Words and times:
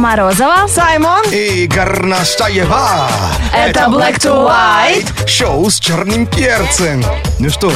Морозова. 0.00 0.66
Саймон. 0.66 1.22
И 1.30 1.66
Горностаева. 1.66 3.06
Это 3.54 3.80
Black 3.80 4.16
to 4.18 4.48
White. 4.48 5.28
Шоу 5.28 5.68
с 5.68 5.78
черным 5.78 6.26
перцем. 6.26 7.04
Ну 7.38 7.50
что, 7.50 7.70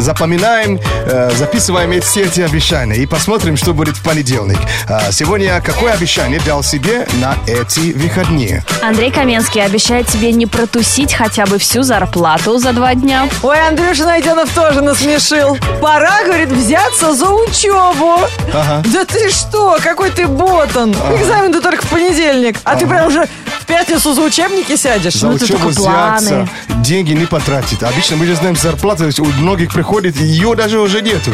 запоминаем, 0.00 0.78
э, 1.06 1.30
записываем 1.36 1.90
эти- 1.92 2.04
все 2.04 2.22
эти 2.24 2.40
обещания 2.40 2.96
и 2.96 3.06
посмотрим, 3.06 3.56
что 3.56 3.72
будет 3.74 3.96
в 3.96 4.02
понедельник. 4.02 4.58
А 4.88 5.10
Сегодня 5.12 5.60
какое 5.64 5.92
обещание 5.92 6.40
дал 6.44 6.62
себе 6.62 7.06
на 7.20 7.34
эти 7.46 7.92
выходные? 7.92 8.64
Андрей 8.82 9.10
Каменский 9.10 9.64
обещает 9.64 10.06
тебе 10.08 10.32
не 10.32 10.46
протусить 10.46 11.14
хотя 11.14 11.46
бы 11.46 11.58
всю 11.58 11.82
зарплату 11.82 12.58
за 12.58 12.72
два 12.72 12.94
дня. 12.94 13.28
Ой, 13.42 13.58
Андрюша 13.68 14.04
Найденов 14.04 14.50
тоже 14.54 14.82
насмешил. 14.82 15.56
Пора, 15.80 16.22
говорит, 16.24 16.50
взяться 16.50 17.14
за 17.14 17.28
учебу. 17.30 18.18
Ага. 18.52 18.82
Да 18.92 19.04
ты 19.04 19.30
что, 19.30 19.78
какой 19.82 20.10
ты 20.10 20.26
ботан. 20.26 20.92
Экзамен-то 20.92 21.60
только 21.60 21.84
в 21.84 21.88
понедельник. 21.88 22.58
А 22.64 22.76
ты 22.76 22.86
прям 22.86 23.06
уже 23.08 23.26
в 23.60 23.64
пятницу 23.66 24.12
за 24.12 24.20
учебники 24.22 24.76
сядешь. 24.76 25.14
За 25.14 25.28
Ну, 25.28 25.34
учебу 25.34 25.68
взяться, 25.68 26.48
деньги 26.82 27.12
не 27.12 27.26
потратить. 27.26 27.82
Обычно 27.82 28.16
мы 28.16 28.26
же 28.26 28.34
знаем, 28.36 28.56
зарплата 28.56 29.08
у 29.18 29.24
многих 29.40 29.72
приходит, 29.72 29.85
ее 30.16 30.54
даже 30.54 30.80
уже 30.80 31.00
нету. 31.00 31.32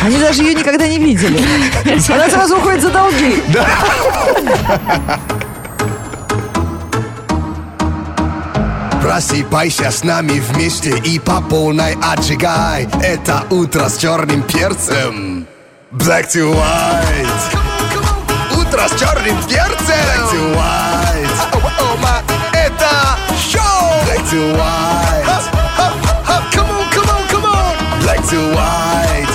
Они 0.00 0.18
даже 0.18 0.42
ее 0.42 0.54
никогда 0.54 0.86
не 0.86 0.98
видели. 0.98 1.42
Она 2.12 2.28
сразу 2.28 2.56
уходит 2.58 2.82
за 2.82 2.90
долги. 2.90 3.42
Просыпайся 9.00 9.90
с 9.90 10.04
нами 10.04 10.40
вместе 10.40 10.96
и 10.98 11.18
по 11.18 11.40
полной 11.40 11.96
отжигай. 12.02 12.88
Это 13.02 13.44
утро 13.50 13.88
с 13.88 13.96
черным 13.96 14.42
перцем. 14.42 15.46
Black 15.92 16.28
to 16.28 16.54
white. 16.54 17.26
Утро 18.60 18.86
с 18.88 18.98
черным 18.98 19.36
перцем. 19.48 19.96
Black 19.96 20.32
to 20.32 20.56
white. 20.56 21.12
Это 22.52 23.18
шоу! 23.50 24.04
Black 24.04 24.30
to 24.30 24.56
white 24.56 24.91
Black 28.22 28.30
to 28.30 28.54
white 28.54 29.28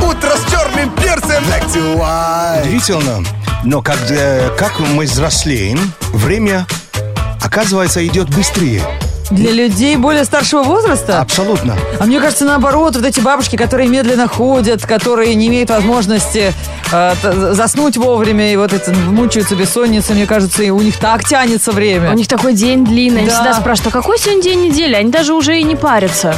Утро 0.08 0.30
с 0.36 0.50
черным 0.50 0.90
перцем 0.90 1.42
Black 1.44 1.66
to 1.74 1.96
white 1.98 2.62
Удивительно, 2.62 3.24
но 3.64 3.82
как, 3.82 3.98
э, 4.10 4.50
как 4.56 4.78
мы 4.80 5.04
взрослеем, 5.04 5.78
время, 6.12 6.66
оказывается, 7.42 8.06
идет 8.06 8.28
быстрее. 8.34 8.82
Для 9.30 9.50
людей 9.50 9.96
более 9.96 10.24
старшего 10.24 10.62
возраста? 10.62 11.20
Абсолютно. 11.20 11.76
А 11.98 12.04
мне 12.04 12.20
кажется, 12.20 12.44
наоборот, 12.44 12.94
вот 12.94 13.04
эти 13.04 13.18
бабушки, 13.18 13.56
которые 13.56 13.88
медленно 13.88 14.28
ходят, 14.28 14.86
которые 14.86 15.34
не 15.34 15.48
имеют 15.48 15.70
возможности 15.70 16.52
э, 16.92 17.14
заснуть 17.52 17.96
вовремя 17.96 18.52
и 18.52 18.56
вот 18.56 18.72
это 18.72 18.92
мучаются 18.92 19.56
бессонницей, 19.56 20.14
мне 20.14 20.26
кажется, 20.26 20.62
и 20.62 20.70
у 20.70 20.80
них 20.80 20.96
так 20.98 21.24
тянется 21.24 21.72
время. 21.72 22.10
У 22.12 22.14
них 22.14 22.28
такой 22.28 22.52
день 22.52 22.84
длинный. 22.84 23.22
Они 23.22 23.28
Да. 23.28 23.34
всегда 23.34 23.54
спрашивают, 23.54 23.94
а 23.96 23.98
какой 23.98 24.18
сегодня 24.18 24.42
день 24.42 24.68
недели? 24.68 24.94
Они 24.94 25.10
даже 25.10 25.34
уже 25.34 25.58
и 25.58 25.64
не 25.64 25.74
парятся. 25.74 26.34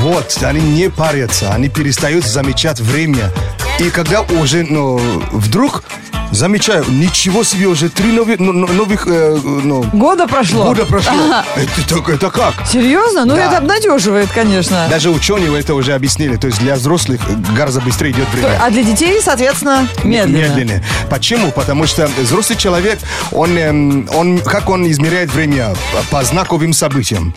Вот, 0.00 0.38
они 0.42 0.60
не 0.60 0.90
парятся, 0.90 1.52
они 1.52 1.68
перестают 1.68 2.24
замечать 2.24 2.78
время. 2.78 3.32
И 3.80 3.90
когда 3.90 4.22
уже, 4.22 4.62
ну, 4.62 5.00
вдруг 5.32 5.82
замечаю, 6.30 6.84
ничего 6.88 7.44
себе, 7.44 7.66
уже 7.66 7.88
три 7.88 8.12
ну, 8.12 8.52
новых, 8.52 9.06
э, 9.06 9.38
ну, 9.42 9.82
Года 9.92 10.26
прошло? 10.26 10.64
года 10.64 10.84
прошло. 10.84 11.12
Это, 11.56 11.88
так- 11.88 12.08
это 12.08 12.30
как? 12.30 12.66
Серьезно? 12.66 13.24
Ну, 13.24 13.34
Да. 13.36 13.44
это 13.46 13.58
обнадеживает, 13.58 14.28
конечно. 14.30 14.86
Даже 14.90 15.10
ученые 15.10 15.58
это 15.58 15.74
уже 15.74 15.94
объяснили. 15.94 16.36
То 16.36 16.48
есть 16.48 16.58
для 16.60 16.76
взрослых 16.76 17.20
гораздо 17.54 17.80
быстрее 17.80 18.10
идет 18.10 18.28
время. 18.32 18.60
А 18.62 18.70
для 18.70 18.82
детей, 18.82 19.20
соответственно, 19.22 19.88
медленно. 20.04 20.48
Медленнее. 20.48 20.84
Почему? 21.10 21.50
Потому 21.50 21.86
что 21.86 22.08
взрослый 22.20 22.58
человек, 22.58 22.98
он, 23.32 23.56
эм, 23.56 24.08
он, 24.14 24.38
как 24.40 24.68
он 24.68 24.90
измеряет 24.90 25.32
время 25.32 25.74
по 26.10 26.22
знаковым 26.24 26.72
событиям. 26.72 27.34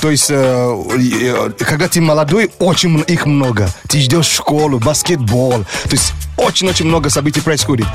То 0.00 0.10
есть, 0.10 0.30
э, 0.30 0.34
э, 0.36 1.50
когда 1.58 1.88
ты 1.88 2.00
молодой, 2.00 2.50
очень 2.58 3.04
их 3.06 3.26
много. 3.26 3.68
Ты 3.88 4.00
ждешь 4.00 4.26
школу, 4.26 4.78
баскетбол. 4.78 5.64
То 5.84 5.90
есть 5.92 6.12
очень-очень 6.36 6.86
много 6.86 7.10
событий 7.10 7.40
происходит. 7.40 7.86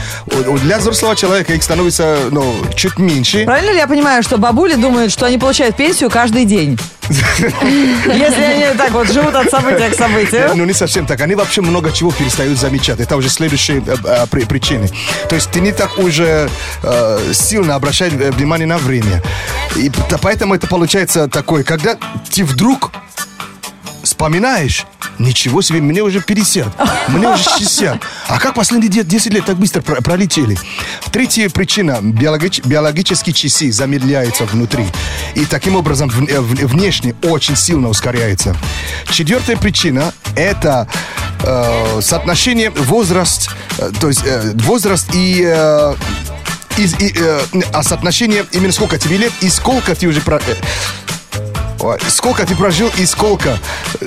Для 0.63 0.77
взрослого 0.77 1.15
человека 1.15 1.53
их 1.53 1.63
становится 1.63 2.19
ну, 2.31 2.55
чуть 2.75 2.97
меньше. 2.99 3.45
Правильно 3.45 3.71
ли 3.71 3.77
я 3.77 3.87
понимаю, 3.87 4.23
что 4.23 4.37
бабули 4.37 4.75
думают, 4.75 5.11
что 5.11 5.25
они 5.25 5.37
получают 5.37 5.75
пенсию 5.75 6.09
каждый 6.09 6.45
день? 6.45 6.79
Если 7.09 8.41
они 8.41 8.77
так 8.77 8.91
вот 8.91 9.07
живут 9.11 9.33
от 9.33 9.49
события 9.49 9.89
к 9.89 9.95
событию. 9.95 10.51
Ну, 10.55 10.65
не 10.65 10.73
совсем 10.73 11.05
так. 11.05 11.21
Они 11.21 11.35
вообще 11.35 11.61
много 11.61 11.91
чего 11.91 12.11
перестают 12.11 12.57
замечать. 12.57 12.99
Это 12.99 13.15
уже 13.15 13.29
следующие 13.29 13.81
э, 13.85 13.95
э, 14.03 14.25
при- 14.29 14.43
причины. 14.43 14.89
То 15.29 15.35
есть 15.35 15.49
ты 15.51 15.61
не 15.61 15.71
так 15.71 15.97
уже 15.97 16.49
э, 16.83 17.31
сильно 17.33 17.75
обращаешь 17.75 18.13
внимание 18.13 18.67
на 18.67 18.77
время. 18.77 19.23
И 19.75 19.89
поэтому 20.21 20.55
это 20.55 20.67
получается 20.67 21.27
такое, 21.29 21.63
когда 21.63 21.97
ты 22.29 22.43
вдруг 22.43 22.91
вспоминаешь, 24.07 24.85
ничего 25.19 25.61
себе, 25.61 25.81
мне 25.81 26.01
уже 26.01 26.21
50, 26.21 26.67
мне 27.09 27.27
уже 27.27 27.43
60. 27.43 28.01
А 28.27 28.39
как 28.39 28.55
последние 28.55 28.89
де- 28.89 29.03
10 29.03 29.33
лет 29.33 29.45
так 29.45 29.57
быстро 29.57 29.81
про- 29.81 30.01
пролетели? 30.01 30.57
Третья 31.11 31.49
причина. 31.49 31.99
биологич- 32.01 32.65
биологические 32.65 33.33
часы 33.33 33.71
замедляются 33.71 34.45
внутри. 34.45 34.85
И 35.35 35.45
таким 35.45 35.75
образом 35.75 36.09
в- 36.09 36.21
в- 36.21 36.67
внешне 36.67 37.15
очень 37.23 37.55
сильно 37.57 37.89
ускоряется. 37.89 38.55
Четвертая 39.11 39.57
причина– 39.57 40.13
это 40.35 40.87
э, 41.43 42.01
соотношение 42.01 42.69
возраст, 42.71 43.49
э, 43.77 43.91
то 43.99 44.07
есть 44.07 44.21
э, 44.25 44.53
возраст 44.55 45.07
и... 45.13 45.43
э, 45.45 45.95
из- 46.77 46.93
и, 46.99 47.13
э, 47.17 47.41
а 47.73 47.83
соотношение 47.83 48.45
именно 48.51 48.71
сколько 48.71 48.97
тебе 48.97 49.17
лет 49.17 49.33
и 49.41 49.49
сколько 49.49 49.93
ты 49.95 50.07
уже... 50.07 50.21
про- 50.21 50.37
э, 50.47 50.55
Ой, 51.79 51.97
сколько 52.09 52.45
ты 52.45 52.55
прожил 52.55 52.89
и 52.97 53.05
сколько... 53.05 53.57
э, 54.01 54.05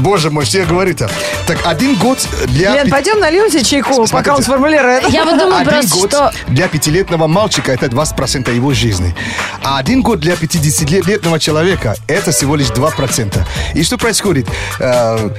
Боже 0.00 0.30
мой, 0.30 0.44
что 0.44 0.58
я 0.58 0.64
говорю-то? 0.66 1.08
Так, 1.46 1.58
один 1.64 1.94
год 1.96 2.18
для... 2.48 2.74
Лен, 2.74 2.84
пи- 2.86 2.90
пойдем 2.90 3.20
нальем 3.20 3.48
себе 3.50 3.62
чайку, 3.62 3.90
пока 3.90 4.00
он 4.00 4.08
Смотрите. 4.08 4.42
сформулирует. 4.42 5.08
Я 5.10 5.24
вот 5.24 5.38
думаю 5.38 5.56
один 5.60 5.72
просто, 5.88 5.96
год 5.96 6.10
что... 6.10 6.32
для 6.48 6.68
пятилетнего 6.68 7.26
мальчика 7.26 7.72
это 7.72 7.86
20% 7.86 8.54
его 8.54 8.74
жизни. 8.74 9.14
А 9.62 9.78
один 9.78 10.02
год 10.02 10.20
для 10.20 10.34
50-летнего 10.34 11.38
человека 11.38 11.94
это 12.08 12.32
всего 12.32 12.56
лишь 12.56 12.68
2%. 12.68 13.38
И 13.74 13.82
что 13.84 13.96
происходит? 13.96 14.48
Э, 14.80 15.30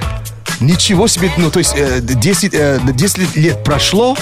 ничего 0.60 1.08
себе, 1.08 1.30
ну 1.36 1.50
то 1.50 1.58
есть 1.58 1.74
э, 1.76 2.00
10, 2.00 2.54
э, 2.54 2.80
10 2.82 3.36
лет 3.36 3.62
прошло, 3.62 4.16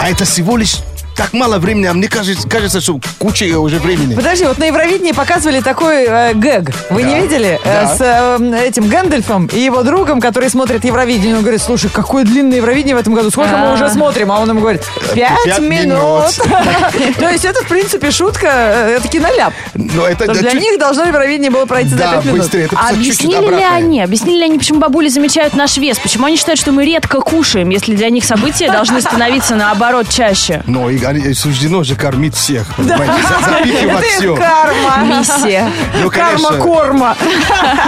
а 0.00 0.08
это 0.08 0.24
всего 0.24 0.56
лишь 0.56 0.76
так 1.16 1.32
мало 1.32 1.58
времени, 1.58 1.86
а 1.86 1.94
мне 1.94 2.08
кажется, 2.08 2.46
кажется 2.48 2.80
что 2.80 3.00
куча 3.18 3.44
уже 3.58 3.78
времени. 3.78 4.14
Подожди, 4.14 4.44
вот 4.44 4.58
на 4.58 4.64
Евровидении 4.64 5.12
показывали 5.12 5.60
такой 5.60 6.04
э, 6.06 6.34
гэг. 6.34 6.70
Вы 6.90 7.02
не 7.04 7.14
Да. 7.14 7.20
видели? 7.20 7.60
Э, 7.64 7.82
Да. 7.82 7.96
с 7.96 8.00
э, 8.00 8.66
этим 8.66 8.88
Гэндальфом 8.88 9.46
и 9.46 9.58
его 9.60 9.82
другом, 9.82 10.20
который 10.20 10.50
смотрит 10.50 10.84
Евровидение. 10.84 11.36
Он 11.36 11.42
говорит, 11.42 11.62
слушай, 11.62 11.90
какое 11.90 12.24
длинное 12.24 12.58
Евровидение 12.58 12.94
в 12.96 12.98
этом 12.98 13.14
году. 13.14 13.30
Сколько 13.30 13.56
мы 13.56 13.68
А. 13.70 13.72
уже 13.74 13.88
смотрим? 13.90 14.30
А 14.30 14.40
он 14.40 14.48
ему 14.50 14.60
говорит, 14.60 14.82
пять 15.14 15.30
Пять 15.44 15.58
минут. 15.60 16.32
То 17.18 17.28
есть 17.30 17.44
это, 17.44 17.62
в 17.64 17.68
принципе, 17.68 18.10
шутка, 18.10 18.46
э, 18.48 18.96
это 18.98 19.08
киноляп. 19.08 19.52
Но 19.74 20.06
это 20.06 20.32
для 20.32 20.52
них 20.52 20.78
должно 20.78 21.04
Евровидение 21.04 21.50
было 21.50 21.66
пройти 21.66 21.90
за 21.90 21.98
пять 21.98 22.24
минут. 22.24 22.50
А 22.74 22.90
объяснили 22.90 23.46
ли 23.56 23.62
они? 23.62 24.02
Объяснили 24.02 24.38
ли 24.38 24.44
они, 24.44 24.58
почему 24.58 24.80
бабули 24.80 25.08
замечают 25.08 25.54
наш 25.54 25.76
вес? 25.78 25.98
Почему 25.98 26.26
они 26.26 26.36
считают, 26.36 26.60
что 26.60 26.72
мы 26.72 26.84
редко 26.84 27.20
кушаем, 27.20 27.70
если 27.70 27.94
для 27.94 28.10
них 28.10 28.24
события 28.24 28.70
должны 28.70 29.00
становиться 29.00 29.54
наоборот 29.56 30.08
чаще? 30.10 30.62
Но 30.66 30.90
и 30.90 30.98
они- 31.06 31.34
суждено 31.34 31.82
же 31.84 31.94
кормить 31.96 32.34
всех, 32.34 32.74
понимаете, 32.76 33.14
за- 33.22 33.50
запихивать 33.50 34.04
Это 34.04 34.18
все. 34.18 34.36
карма. 34.36 35.18
Миссия. 35.18 35.70
Ну, 36.02 36.10
конечно. 36.10 36.48
Карма 36.48 36.64
корма. 36.64 37.16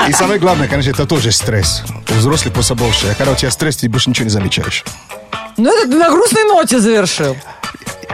И 0.09 0.13
самое 0.13 0.39
главное, 0.41 0.69
конечно, 0.69 0.91
это 0.91 1.07
тоже 1.07 1.33
стресс. 1.33 1.83
У 2.11 2.15
взрослых 2.15 2.55
просто 2.55 2.75
больше. 2.75 3.09
А 3.11 3.15
когда 3.15 3.33
у 3.33 3.35
тебя 3.37 3.51
стресс, 3.51 3.77
ты 3.77 3.89
больше 3.89 4.11
ничего 4.11 4.25
не 4.25 4.31
замечаешь. 4.31 4.85
Ну, 5.57 5.77
это 5.77 5.91
ты 5.91 5.97
на 5.99 6.11
грустной 6.11 6.45
ноте 6.45 6.79
завершил. 6.79 7.37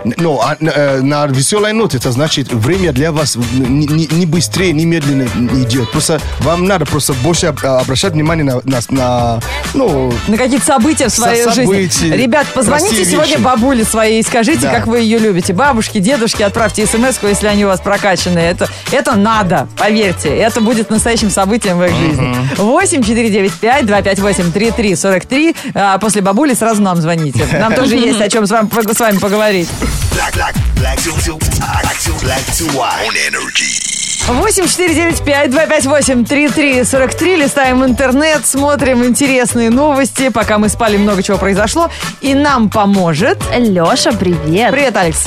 Ну, 0.04 0.38
а, 0.42 0.56
э, 0.60 1.00
на 1.00 1.26
веселой 1.26 1.72
ноте, 1.72 1.96
это 1.96 2.12
значит, 2.12 2.52
время 2.52 2.92
для 2.92 3.10
вас 3.12 3.36
не, 3.36 3.86
не- 3.86 4.26
быстрее, 4.26 4.72
не 4.72 4.84
медленно 4.84 5.24
идет. 5.62 5.90
Просто 5.92 6.20
вам 6.40 6.66
надо 6.66 6.84
просто 6.84 7.12
больше 7.14 7.46
об- 7.46 7.64
обращать 7.64 8.12
внимание 8.12 8.44
на, 8.44 8.60
на, 8.64 8.80
на, 8.90 9.40
ну, 9.72 10.12
На 10.28 10.36
какие-то 10.36 10.64
события 10.64 11.08
в 11.08 11.12
своей 11.12 11.44
Со- 11.44 11.52
жизни. 11.52 11.64
события, 11.72 12.16
Ребят, 12.16 12.46
позвоните 12.54 13.04
сегодня 13.04 13.32
вещи. 13.36 13.40
бабуле 13.42 13.84
своей 13.84 14.20
и 14.20 14.22
скажите, 14.22 14.62
Да. 14.62 14.70
как 14.74 14.86
вы 14.86 15.00
ее 15.00 15.18
любите. 15.18 15.52
Бабушки, 15.52 15.98
дедушки, 16.00 16.42
отправьте 16.42 16.86
смс 16.86 17.18
если 17.22 17.46
они 17.46 17.64
у 17.64 17.68
вас 17.68 17.80
прокачанные. 17.80 18.50
Это, 18.50 18.68
это 18.92 19.14
надо, 19.16 19.68
поверьте. 19.78 20.28
Это 20.28 20.60
будет 20.60 20.90
настоящим 20.90 21.30
событием 21.30 21.78
в 21.78 21.84
их 21.84 21.94
жизни. 21.94 22.36
8 22.58 23.02
495 23.02 23.86
258 23.86 24.52
3343. 24.52 25.54
А 25.74 25.98
после 25.98 26.20
бабули 26.22 26.54
сразу 26.54 26.82
нам 26.82 26.96
звоните. 27.00 27.46
Нам 27.52 27.72
тоже 27.74 27.96
есть 27.96 28.20
о 28.20 28.28
чем 28.28 28.46
с 28.46 28.50
вами, 28.50 28.68
с 28.92 29.00
вами 29.00 29.18
поговорить. 29.18 29.68
Black, 30.12 30.35
black, 30.35 30.55
black 30.76 30.99
to, 30.99 31.12
to, 31.25 31.38
black 31.82 31.99
to, 32.00 32.12
black 32.23 32.44
to 32.56 32.64
white. 32.76 33.06
On 33.06 33.17
energy. 33.17 33.94
8 34.26 34.67
495 34.67 35.50
258 35.50 36.25
3343. 36.25 37.37
Листаем 37.37 37.85
интернет, 37.85 38.46
смотрим 38.46 39.05
интересные 39.05 39.70
новости. 39.70 40.31
Пока 40.31 40.58
мы 40.58 40.69
спали, 40.69 40.96
много 40.96 41.23
чего 41.23 41.37
произошло. 41.37 41.91
И 42.20 42.35
нам 42.35 42.70
поможет... 42.70 43.38
Леша, 43.56 44.12
привет. 44.12 44.73
Привет, 44.73 44.96
Алекс. 44.96 45.25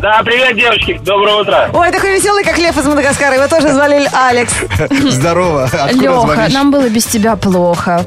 Да, 0.00 0.22
привет, 0.22 0.54
девочки, 0.56 1.00
доброе 1.02 1.36
утро. 1.36 1.70
Ой, 1.72 1.90
такой 1.90 2.16
веселый, 2.16 2.44
как 2.44 2.58
лев 2.58 2.76
из 2.76 2.84
Мадагаскара. 2.84 3.34
Его 3.34 3.48
тоже 3.48 3.72
звали 3.72 4.06
Алекс. 4.12 4.52
Здорово. 5.10 5.64
Откуда 5.64 5.94
Леха, 5.94 6.20
звонишь? 6.20 6.52
нам 6.52 6.70
было 6.70 6.88
без 6.90 7.06
тебя 7.06 7.34
плохо. 7.36 8.04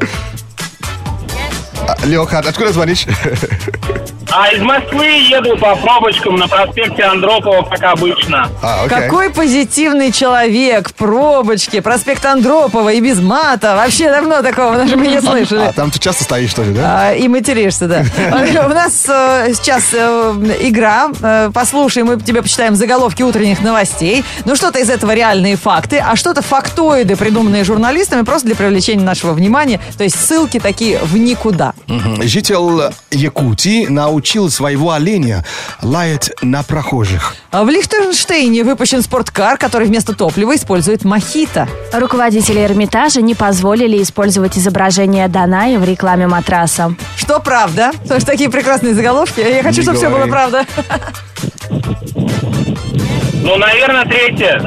А, 1.87 2.05
Леха, 2.05 2.39
откуда 2.39 2.71
звонишь? 2.71 3.05
А 4.31 4.49
из 4.53 4.61
Москвы 4.61 5.05
еду 5.05 5.57
по 5.57 5.75
пробочкам 5.75 6.35
на 6.35 6.47
проспекте 6.47 7.03
Андропова, 7.03 7.63
как 7.63 7.81
обычно. 7.83 8.49
А, 8.61 8.83
окей. 8.85 8.97
Какой 8.99 9.29
позитивный 9.31 10.11
человек. 10.11 10.91
Пробочки, 10.93 11.79
проспект 11.79 12.23
Андропова 12.25 12.89
и 12.89 13.01
без 13.01 13.19
мата. 13.19 13.75
Вообще 13.75 14.09
давно 14.09 14.41
такого 14.41 14.75
даже 14.75 14.95
мы 14.97 15.07
не 15.07 15.19
слышали. 15.21 15.61
А 15.61 15.73
там 15.73 15.89
ты 15.89 15.99
часто 15.99 16.23
стоишь 16.23 16.53
тоже, 16.53 16.71
да? 16.71 17.09
А, 17.09 17.13
И 17.13 17.27
материшься, 17.27 17.87
да. 17.87 18.03
У 18.65 18.69
нас 18.69 19.05
э, 19.09 19.53
сейчас 19.55 19.85
э, 19.93 20.55
игра. 20.61 21.09
Э, 21.21 21.49
Послушай, 21.53 22.03
мы 22.03 22.19
тебе 22.19 22.41
почитаем 22.43 22.75
заголовки 22.75 23.23
утренних 23.23 23.61
новостей. 23.61 24.23
Ну, 24.45 24.55
что-то 24.55 24.79
из 24.79 24.89
этого 24.89 25.13
реальные 25.13 25.55
факты, 25.55 25.97
а 25.97 26.15
что-то 26.15 26.41
фактоиды, 26.43 27.15
придуманные 27.15 27.63
журналистами 27.63 28.21
просто 28.21 28.47
для 28.47 28.55
привлечения 28.55 29.03
нашего 29.03 29.33
внимания. 29.33 29.79
То 29.97 30.03
есть 30.03 30.19
ссылки 30.23 30.59
такие 30.59 30.99
в 30.99 31.17
никуда. 31.17 31.73
Житель 32.21 32.93
Якутии 33.11 33.87
научил 34.19 34.49
своего 34.49 34.91
оленя 34.91 35.45
лаять 35.81 36.31
на 36.41 36.61
прохожих. 36.61 37.35
А 37.51 37.63
В 37.63 37.69
Лихтенштейне 37.69 38.65
выпущен 38.65 39.01
спорткар, 39.01 39.57
который 39.57 39.87
вместо 39.87 40.13
топлива 40.13 40.57
использует 40.57 41.05
мохито. 41.05 41.69
Руководители 41.93 42.59
Эрмитажа 42.59 43.21
не 43.21 43.33
позволили 43.33 44.03
использовать 44.03 44.57
изображение 44.57 45.29
Даная 45.29 45.79
в 45.79 45.85
рекламе 45.85 46.27
матраса. 46.27 46.93
Что 47.15 47.39
правда? 47.39 47.91
Потому 48.03 48.19
что 48.19 48.29
такие 48.31 48.49
прекрасные 48.49 48.93
заголовки. 48.93 49.39
Я 49.39 49.63
хочу, 49.63 49.77
Не 49.77 49.83
чтобы 49.83 49.97
все 49.97 50.09
было 50.09 50.25
говори. 50.25 50.31
правда. 50.31 50.65
Ну, 53.41 53.55
наверное, 53.55 54.03
третье. 54.03 54.59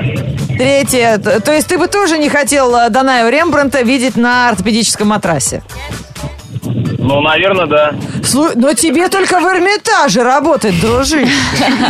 Третье. 0.57 1.19
То 1.19 1.53
есть 1.53 1.67
ты 1.69 1.77
бы 1.77 1.89
тоже 1.89 2.17
не 2.17 2.31
хотел 2.31 2.75
э, 2.75 2.89
Данаю 2.89 3.31
Рембранта 3.31 3.83
видеть 3.83 4.17
на 4.17 4.49
ортопедическом 4.49 5.09
матрасе? 5.09 5.63
Ну, 7.05 7.21
наверное, 7.21 7.67
да. 7.67 7.95
Слу- 8.23 8.53
Но 8.55 8.73
тебе 8.75 9.09
только 9.09 9.41
в 9.41 9.45
Эрмитаже 9.45 10.23
работать, 10.23 10.81
дружище. 10.81 11.29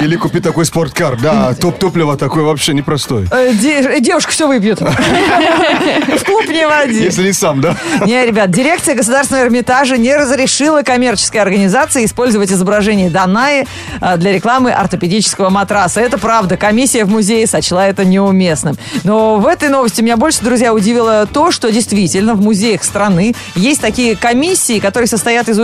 Или 0.02 0.16
купить 0.16 0.42
такой 0.42 0.64
спорткар. 0.64 1.18
Да, 1.20 1.54
топ 1.54 1.78
топлива 1.78 2.16
такой 2.16 2.42
вообще 2.42 2.72
непростой. 2.72 3.26
Э, 3.30 3.52
де- 3.52 4.00
Девушка 4.00 4.32
все 4.32 4.48
выпьет. 4.48 4.80
В 4.80 6.24
клуб 6.24 6.48
не 6.48 6.66
води. 6.66 7.02
Если 7.04 7.24
не 7.24 7.32
сам, 7.32 7.60
да? 7.60 7.76
Не, 8.06 8.24
ребят, 8.24 8.50
дирекция 8.50 8.94
Государственного 8.94 9.44
Эрмитажа 9.44 9.96
не 9.98 10.16
разрешила 10.16 10.82
коммерческой 10.82 11.38
организации 11.38 12.04
использовать 12.06 12.50
изображение 12.50 13.10
Данаи 13.10 13.66
а, 14.00 14.16
для 14.16 14.32
рекламы 14.32 14.72
ортопедического 14.72 15.50
матраса. 15.50 16.00
Это 16.00 16.16
правда. 16.18 16.56
Комиссия 16.56 17.04
в 17.04 17.10
музее 17.10 17.46
сочла 17.46 17.86
это 17.86 18.04
неуместным. 18.04 18.76
Но 19.04 19.36
в 19.36 19.46
этой 19.46 19.68
новости 19.68 20.00
меня 20.00 20.16
больше, 20.16 20.42
друзья, 20.42 20.72
удивило 20.72 21.26
то, 21.26 21.50
что 21.50 21.70
действительно 21.70 22.34
в 22.34 22.40
музеях 22.40 22.82
страны 22.82 23.34
есть 23.54 23.80
такие 23.82 24.16
комиссии, 24.16 24.78
которые 24.78 25.01
состоят 25.06 25.48
из 25.48 25.58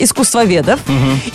искусствоведов. 0.00 0.80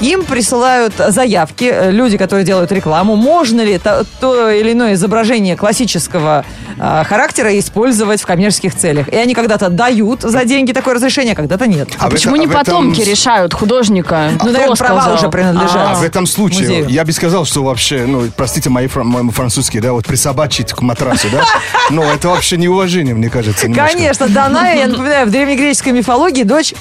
Им 0.01 0.23
присылают 0.23 0.93
заявки 1.09 1.65
э, 1.71 1.91
люди, 1.91 2.17
которые 2.17 2.45
делают 2.45 2.71
рекламу. 2.71 3.15
Можно 3.15 3.61
ли 3.61 3.77
то, 3.77 4.05
то 4.19 4.49
или 4.49 4.71
иное 4.73 4.93
изображение 4.93 5.55
классического 5.55 6.45
а, 6.79 7.03
характера 7.03 7.57
использовать 7.59 8.21
в 8.21 8.25
коммерческих 8.25 8.75
целях? 8.75 9.07
И 9.09 9.15
они 9.15 9.33
когда-то 9.33 9.69
дают 9.69 10.21
за 10.21 10.45
деньги 10.45 10.71
такое 10.71 10.95
разрешение, 10.95 11.33
а 11.33 11.35
когда-то 11.35 11.67
нет. 11.67 11.89
А, 11.99 12.07
в 12.09 12.11
почему 12.11 12.35
это- 12.35 12.45
не 12.45 12.51
этом 12.51 12.65
потомки 12.65 13.01
с- 13.01 13.07
решают 13.07 13.53
художника? 13.53 14.29
Ну, 14.33 14.37
Кто 14.39 14.45
наверное, 14.51 14.75
права 14.75 15.01
сказал? 15.01 15.17
уже 15.17 15.29
принадлежат. 15.29 15.87
А 15.91 15.95
в 15.95 16.03
этом 16.03 16.25
случае 16.25 16.61
музею. 16.67 16.89
я 16.89 17.05
бы 17.05 17.11
сказал, 17.11 17.45
что 17.45 17.63
вообще, 17.63 18.05
ну, 18.07 18.23
простите 18.35 18.69
мои 18.69 18.87
фран- 18.87 19.05
мой 19.05 19.31
французский, 19.31 19.79
да, 19.79 19.93
вот 19.93 20.05
присобачить 20.05 20.73
к 20.73 20.81
матрасу, 20.81 21.27
да, 21.31 21.43
но 21.89 22.03
это 22.11 22.29
вообще 22.29 22.57
неуважение, 22.57 23.13
мне 23.13 23.29
кажется, 23.29 23.67
немножко. 23.67 23.95
Конечно, 23.97 24.27
Даная, 24.27 24.77
я 24.77 24.87
напоминаю, 24.87 25.27
в 25.27 25.31
древнегреческой 25.31 25.93
мифологии 25.93 26.43
дочь 26.43 26.73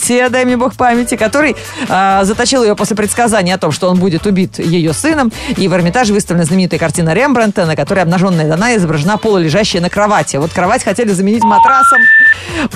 Акрисия, 0.00 0.28
дай 0.30 0.44
мне 0.44 0.56
бог 0.56 0.74
памяти, 0.74 1.16
который 1.16 1.54
а, 1.88 2.24
заточил 2.24 2.62
ее 2.64 2.74
после 2.74 2.96
предсказания 2.96 3.54
о 3.54 3.58
том, 3.58 3.70
что 3.70 3.88
он 3.90 3.98
будет 3.98 4.26
убит 4.26 4.58
ее 4.58 4.92
сыном. 4.94 5.30
И 5.56 5.68
в 5.68 5.74
Эрмитаже 5.74 6.12
выставлена 6.14 6.44
знаменитая 6.46 6.80
картина 6.80 7.12
Рембрандта, 7.12 7.66
на 7.66 7.76
которой 7.76 8.00
обнаженная 8.00 8.48
Даная 8.48 8.78
изображена 8.78 9.18
полулежащая 9.18 9.82
на 9.82 9.90
кровати. 9.90 10.36
Вот 10.36 10.52
кровать 10.52 10.82
хотели 10.84 11.10
заменить 11.12 11.44
матрасом. 11.44 11.98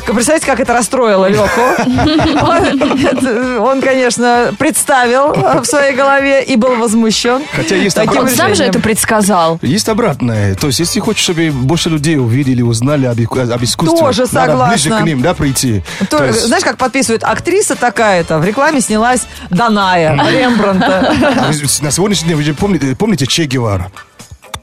Представляете, 0.07 0.47
как 0.47 0.61
это 0.61 0.73
расстроило 0.75 1.27
Леху? 1.27 1.61
Он, 2.43 3.63
он, 3.63 3.81
конечно, 3.81 4.53
представил 4.59 5.33
в 5.63 5.65
своей 5.65 5.95
голове 5.95 6.43
и 6.45 6.57
был 6.57 6.77
возмущен. 6.77 7.43
Хотя 7.53 7.77
есть 7.77 7.97
Он 7.97 8.29
сам 8.29 8.55
же 8.55 8.65
это 8.65 8.81
предсказал. 8.81 9.59
Есть 9.63 9.89
обратное. 9.89 10.55
То 10.55 10.67
есть, 10.69 10.81
если 10.81 11.01
хочешь, 11.01 11.23
чтобы 11.23 11.51
больше 11.51 11.89
людей 11.89 12.19
увидели, 12.19 12.63
узнали 12.63 13.07
об, 13.07 13.19
искусстве, 13.63 13.99
Тоже 13.99 14.25
надо 14.33 14.67
ближе 14.69 14.83
согласна. 14.85 15.01
к 15.01 15.07
ним, 15.07 15.23
да, 15.23 15.35
прийти. 15.35 15.83
То- 16.11 16.19
То 16.19 16.25
есть, 16.27 16.47
Знаешь, 16.47 16.65
как 16.65 16.77
подписывают 16.77 17.14
актриса 17.23 17.77
такая-то, 17.77 18.39
в 18.39 18.45
рекламе 18.45 18.81
снялась 18.81 19.27
Даная, 19.51 20.17
Рембранта. 20.31 21.15
а 21.39 21.53
на 21.83 21.91
сегодняшний 21.91 22.29
день, 22.29 22.37
вы 22.37 22.43
же 22.43 22.55
помните, 22.55 22.97
помните 22.97 23.27
Че 23.27 23.45
Гевара? 23.45 23.91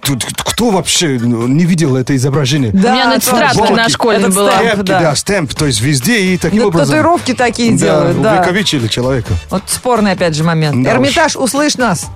Тут 0.02 0.26
кто 0.36 0.72
вообще 0.72 1.20
ну, 1.22 1.48
не 1.48 1.66
видел 1.66 1.96
это 1.96 2.16
изображение? 2.16 2.72
Да, 2.72 2.90
У 2.90 2.94
меня 2.94 3.08
на 3.08 3.20
тетрадке 3.20 3.74
на 3.74 3.86
Этот 3.86 4.34
была. 4.34 4.52
стемп, 4.52 4.84
да. 4.84 5.00
да, 5.00 5.16
стемп, 5.16 5.54
то 5.54 5.66
есть 5.68 5.80
везде 5.82 6.20
и 6.22 6.38
таким 6.38 6.60
Да, 6.62 6.68
образом. 6.68 6.88
Татуировки 6.88 7.34
такие 7.34 7.74
делают, 7.74 8.20
да. 8.22 8.34
Увековечили 8.40 8.88
человека. 8.88 9.34
Вот 9.50 9.64
спорный 9.68 10.14
опять 10.14 10.36
же 10.36 10.44
момент. 10.44 10.84
Да 10.84 10.92
Эрмитаж, 10.92 11.36
услышь 11.36 11.78
нас. 11.78 12.08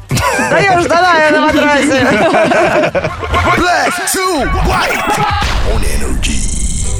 Даешь 0.49 0.85
Даная 0.85 1.31
на 1.31 1.41
матрасе. 1.41 2.01
Black 3.57 3.93
to 4.13 4.45
white 4.65 5.17
on 5.71 5.83
energy. 5.83 6.44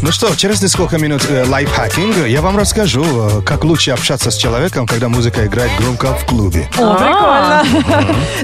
Ну 0.05 0.11
что, 0.11 0.35
через 0.35 0.61
несколько 0.61 0.99
минут 0.99 1.25
э, 1.31 1.45
лайфхакинг 1.49 2.27
я 2.27 2.43
вам 2.43 2.55
расскажу, 2.59 3.03
э, 3.03 3.41
как 3.41 3.63
лучше 3.63 3.89
общаться 3.89 4.29
с 4.29 4.37
человеком, 4.37 4.85
когда 4.85 5.09
музыка 5.09 5.43
играет 5.47 5.71
громко 5.79 6.13
в 6.13 6.25
клубе. 6.27 6.69
О, 6.77 6.93
прикольно. 6.93 7.63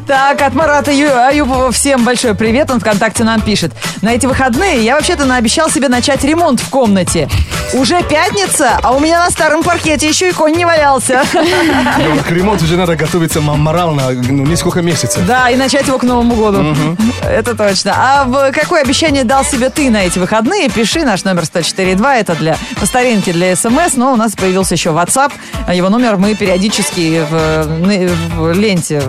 Так, 0.08 0.42
от 0.42 0.56
Марата 0.56 0.92
Ю- 0.92 1.16
Аюпова 1.16 1.72
всем 1.72 2.04
большой 2.04 2.34
привет. 2.34 2.72
Он 2.72 2.80
ВКонтакте 2.80 3.24
нам 3.24 3.42
пишет. 3.42 3.74
На 4.02 4.10
эти 4.12 4.26
выходные 4.26 4.84
я 4.84 4.96
вообще-то 4.96 5.26
наобещал 5.26 5.70
себе 5.70 5.88
начать 5.88 6.24
ремонт 6.24 6.60
в 6.62 6.68
комнате. 6.70 7.30
Уже 7.74 8.02
пятница, 8.02 8.80
а 8.82 8.94
у 8.94 9.00
меня 9.00 9.20
на 9.24 9.30
старом 9.30 9.62
паркете 9.62 10.08
еще 10.10 10.30
и 10.30 10.32
конь 10.32 10.56
не 10.56 10.66
валялся. 10.66 11.22
Ну, 11.32 12.24
К 12.28 12.32
ремонту 12.32 12.66
уже 12.66 12.76
надо 12.76 12.96
готовиться 12.96 13.38
м- 13.38 13.60
морально 13.60 14.10
ну, 14.10 14.48
несколько 14.48 14.82
месяцев. 14.82 15.24
Да, 15.28 15.52
и 15.52 15.56
начать 15.56 15.86
его 15.88 16.00
к 16.00 16.04
Новому 16.04 16.36
году. 16.36 16.76
Это 17.24 17.56
точно. 17.56 17.94
А 17.96 18.24
в- 18.26 18.52
какое 18.52 18.82
обещание 18.82 19.24
дал 19.26 19.46
себе 19.46 19.70
ты 19.70 19.92
на 19.92 19.98
эти 20.06 20.18
выходные? 20.18 20.68
Пиши 20.70 21.06
наш 21.06 21.24
номер 21.24 21.46
104.2. 21.54 22.20
Это 22.20 22.36
для 22.36 22.58
по 22.80 22.86
старинке 22.86 23.34
для 23.34 23.56
СМС, 23.56 23.96
но 23.96 24.14
у 24.14 24.16
нас 24.16 24.34
появился 24.36 24.76
еще 24.76 24.90
WhatsApp. 24.90 25.32
Его 25.74 25.90
номер 25.90 26.18
мы 26.18 26.36
периодически 26.36 27.24
в, 27.30 27.64
в 28.38 28.54
ленте 28.54 29.04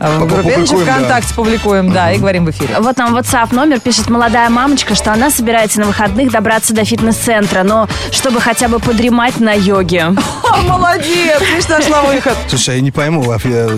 э, 0.00 0.18
в 0.18 0.26
группе 0.26 0.50
Energy 0.54 0.66
Публикуем, 0.68 0.86
да. 0.86 0.92
ВКонтакте 0.94 1.34
публикуем, 1.34 1.92
да, 1.92 2.12
и 2.12 2.18
говорим 2.18 2.44
в 2.44 2.50
эфире. 2.50 2.76
Вот 2.78 2.96
нам 2.96 3.16
WhatsApp 3.16 3.54
номер 3.54 3.80
пишет 3.80 4.08
молодая 4.10 4.48
мамочка, 4.50 4.94
что 4.94 5.12
она 5.12 5.30
собирается 5.30 5.80
на 5.80 5.86
выходных 5.86 6.30
добраться 6.30 6.72
до 6.74 6.84
фитнес-центра, 6.84 7.62
но 7.62 7.88
чтобы 8.10 8.40
хотя 8.40 8.68
бы 8.68 8.78
подремать 8.78 9.40
на 9.40 9.52
йоге. 9.52 10.14
О, 10.44 10.56
молодец, 10.62 11.40
видишь, 11.40 11.68
нашла 11.68 12.02
выход. 12.02 12.36
Слушай, 12.48 12.76
я 12.76 12.80
не 12.80 12.90
пойму, 12.90 13.22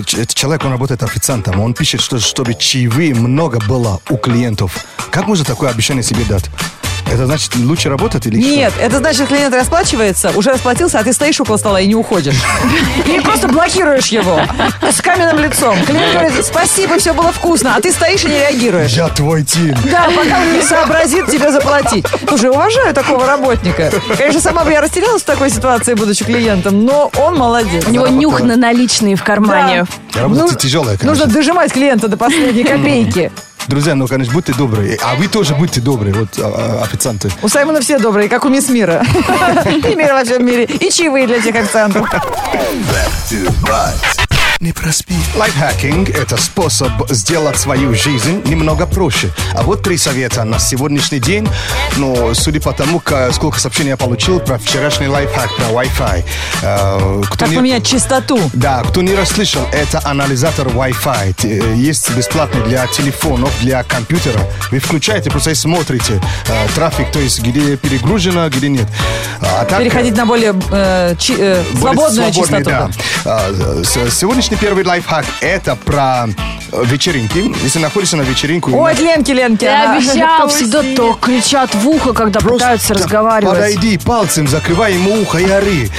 ч- 0.05 0.17
этот 0.21 0.33
человек, 0.33 0.63
он 0.65 0.71
работает 0.71 1.03
официантом, 1.03 1.59
он 1.59 1.73
пишет, 1.73 2.01
что 2.01 2.19
чтобы 2.19 2.53
чаевые 2.53 3.13
много 3.15 3.59
было 3.59 3.99
у 4.09 4.17
клиентов. 4.17 4.85
Как 5.11 5.27
можно 5.27 5.43
такое 5.45 5.69
обещание 5.69 6.03
себе 6.03 6.23
дать? 6.25 6.45
Это 7.11 7.25
значит 7.25 7.55
лучше 7.55 7.89
работать 7.89 8.25
или 8.25 8.39
что? 8.39 8.49
Нет, 8.49 8.73
это 8.79 8.99
значит, 8.99 9.27
клиент 9.27 9.53
расплачивается, 9.53 10.31
уже 10.35 10.51
расплатился, 10.51 10.99
а 10.99 11.03
ты 11.03 11.13
стоишь 11.13 11.39
около 11.41 11.57
стола 11.57 11.79
и 11.81 11.87
не 11.87 11.95
уходишь. 11.95 12.35
Или 13.05 13.19
просто 13.19 13.47
блокируешь 13.47 14.07
его 14.07 14.39
с 14.81 15.01
каменным 15.01 15.39
лицом. 15.39 15.75
Клиент 15.85 16.13
говорит, 16.13 16.45
спасибо, 16.45 16.97
все 16.99 17.13
было 17.13 17.31
вкусно, 17.31 17.75
а 17.75 17.81
ты 17.81 17.91
стоишь 17.91 18.23
и 18.23 18.27
не 18.27 18.39
реагируешь. 18.39 18.91
Я 18.91 19.09
твой 19.09 19.43
тим. 19.43 19.75
Да, 19.91 20.09
пока 20.15 20.39
он 20.39 20.53
не 20.53 20.61
сообразит 20.61 21.27
тебе 21.27 21.51
заплатить. 21.51 22.05
Слушай, 22.27 22.49
уважаю 22.49 22.93
такого 22.93 23.25
работника. 23.25 23.91
Конечно, 24.17 24.41
сама 24.41 24.63
бы 24.63 24.71
я 24.71 24.81
растерялась 24.81 25.21
в 25.21 25.25
такой 25.25 25.49
ситуации, 25.49 25.93
будучи 25.93 26.23
клиентом, 26.23 26.85
но 26.85 27.11
он 27.17 27.37
молодец. 27.37 27.85
У 27.87 27.91
него 27.91 28.07
нюх 28.07 28.41
на 28.41 28.55
наличные 28.55 29.15
в 29.15 29.23
кармане. 29.23 29.85
Да. 30.13 30.21
Работа 30.21 30.41
Ну, 30.41 30.51
тяжелая, 30.57 30.97
конечно. 30.97 31.07
Нужно 31.07 31.25
дожимать 31.25 31.73
клиента 31.73 32.07
до 32.07 32.17
последней 32.17 32.63
копейки. 32.63 33.31
Друзья, 33.67 33.95
ну, 33.95 34.07
конечно, 34.07 34.33
будьте 34.33 34.53
добрые. 34.53 34.97
А 35.03 35.15
вы 35.15 35.27
тоже 35.27 35.55
будьте 35.55 35.81
добрые, 35.81 36.13
вот 36.13 36.29
а, 36.39 36.79
а, 36.81 36.83
официанты. 36.83 37.29
У 37.41 37.47
Саймона 37.47 37.81
все 37.81 37.99
добрые, 37.99 38.27
как 38.29 38.45
у 38.45 38.49
мисс 38.49 38.69
Мира. 38.69 39.03
И 39.65 39.95
мира 39.95 40.13
во 40.13 40.23
всем 40.23 40.45
мире. 40.45 40.65
И 40.65 40.89
чаевые 40.89 41.27
для 41.27 41.41
тех 41.41 41.55
официантов. 41.55 42.09
Не 44.61 44.73
проспи. 44.73 45.15
Лайфхакинг– 45.35 46.09
это 46.11 46.37
способ 46.37 46.91
сделать 47.09 47.57
свою 47.59 47.95
жизнь 47.95 48.43
немного 48.45 48.85
проще. 48.85 49.31
А 49.55 49.63
вот 49.63 49.81
три 49.81 49.97
совета 49.97 50.43
на 50.43 50.59
сегодняшний 50.59 51.17
день. 51.19 51.49
Но 51.97 52.35
судя 52.35 52.61
по 52.61 52.71
тому, 52.71 53.01
сколько 53.31 53.59
сообщений 53.59 53.89
я 53.89 53.97
получил 53.97 54.39
про 54.39 54.59
вчерашний 54.59 55.07
лайфхак, 55.07 55.49
про 55.55 55.65
Wi-Fi. 55.65 56.23
э, 56.61 57.21
кто 57.25 57.37
Как 57.39 57.49
не- 57.49 57.55
поменять 57.55 57.87
частоту? 57.87 58.39
Да, 58.53 58.83
кто 58.83 59.01
не 59.01 59.15
расслышал, 59.15 59.63
это 59.71 59.99
анализатор 60.03 60.67
Wi-Fi. 60.67 61.35
Э, 61.43 61.73
Есть 61.75 62.11
бесплатный 62.11 62.61
для 62.63 62.85
телефонов, 62.85 63.51
для 63.61 63.81
компьютера. 63.81 64.39
Вы 64.69 64.77
включаете, 64.77 65.31
просто 65.31 65.49
и 65.49 65.55
смотрите 65.55 66.21
э, 66.47 66.67
трафик, 66.75 67.11
то 67.11 67.17
есть 67.19 67.41
где 67.41 67.77
перегружено, 67.77 68.47
где 68.49 68.69
нет. 68.69 68.85
А 69.41 69.65
так- 69.65 69.79
Переходить 69.79 70.15
на 70.15 70.27
более 70.27 70.53
э, 70.71 71.15
чи- 71.17 71.35
э, 71.35 71.63
Будет 71.71 71.79
свободную 71.79 72.31
частоту. 72.31 72.63
да. 72.69 72.89
А, 73.25 73.83
с- 73.83 74.13
Сегодняшний 74.51 74.67
первый 74.67 74.85
лайфхак– 74.85 75.25
это 75.39 75.77
про 75.77 76.27
э, 76.27 76.83
вечеринки. 76.83 77.37
Если 77.63 77.79
находишься 77.79 78.17
на 78.17 78.23
вечеринку... 78.23 78.69
Ой, 78.75 78.93
на- 78.93 78.99
Ленки, 78.99 79.31
Ленки. 79.31 79.59
Ты 79.61 79.67
она- 79.69 79.95
обещал, 79.95 80.49
всегда 80.49 80.83
то 80.93 81.13
кричат 81.13 81.73
в 81.73 81.87
ухо, 81.87 82.11
когда 82.11 82.41
пытаются 82.41 82.89
Просто 82.89 83.05
разговаривать. 83.05 83.53
Подойди 83.55 83.97
пальцем, 83.97 84.49
закрывай 84.49 84.95
ему 84.95 85.21
ухо 85.21 85.37
и 85.37 85.49
ори. 85.49 85.89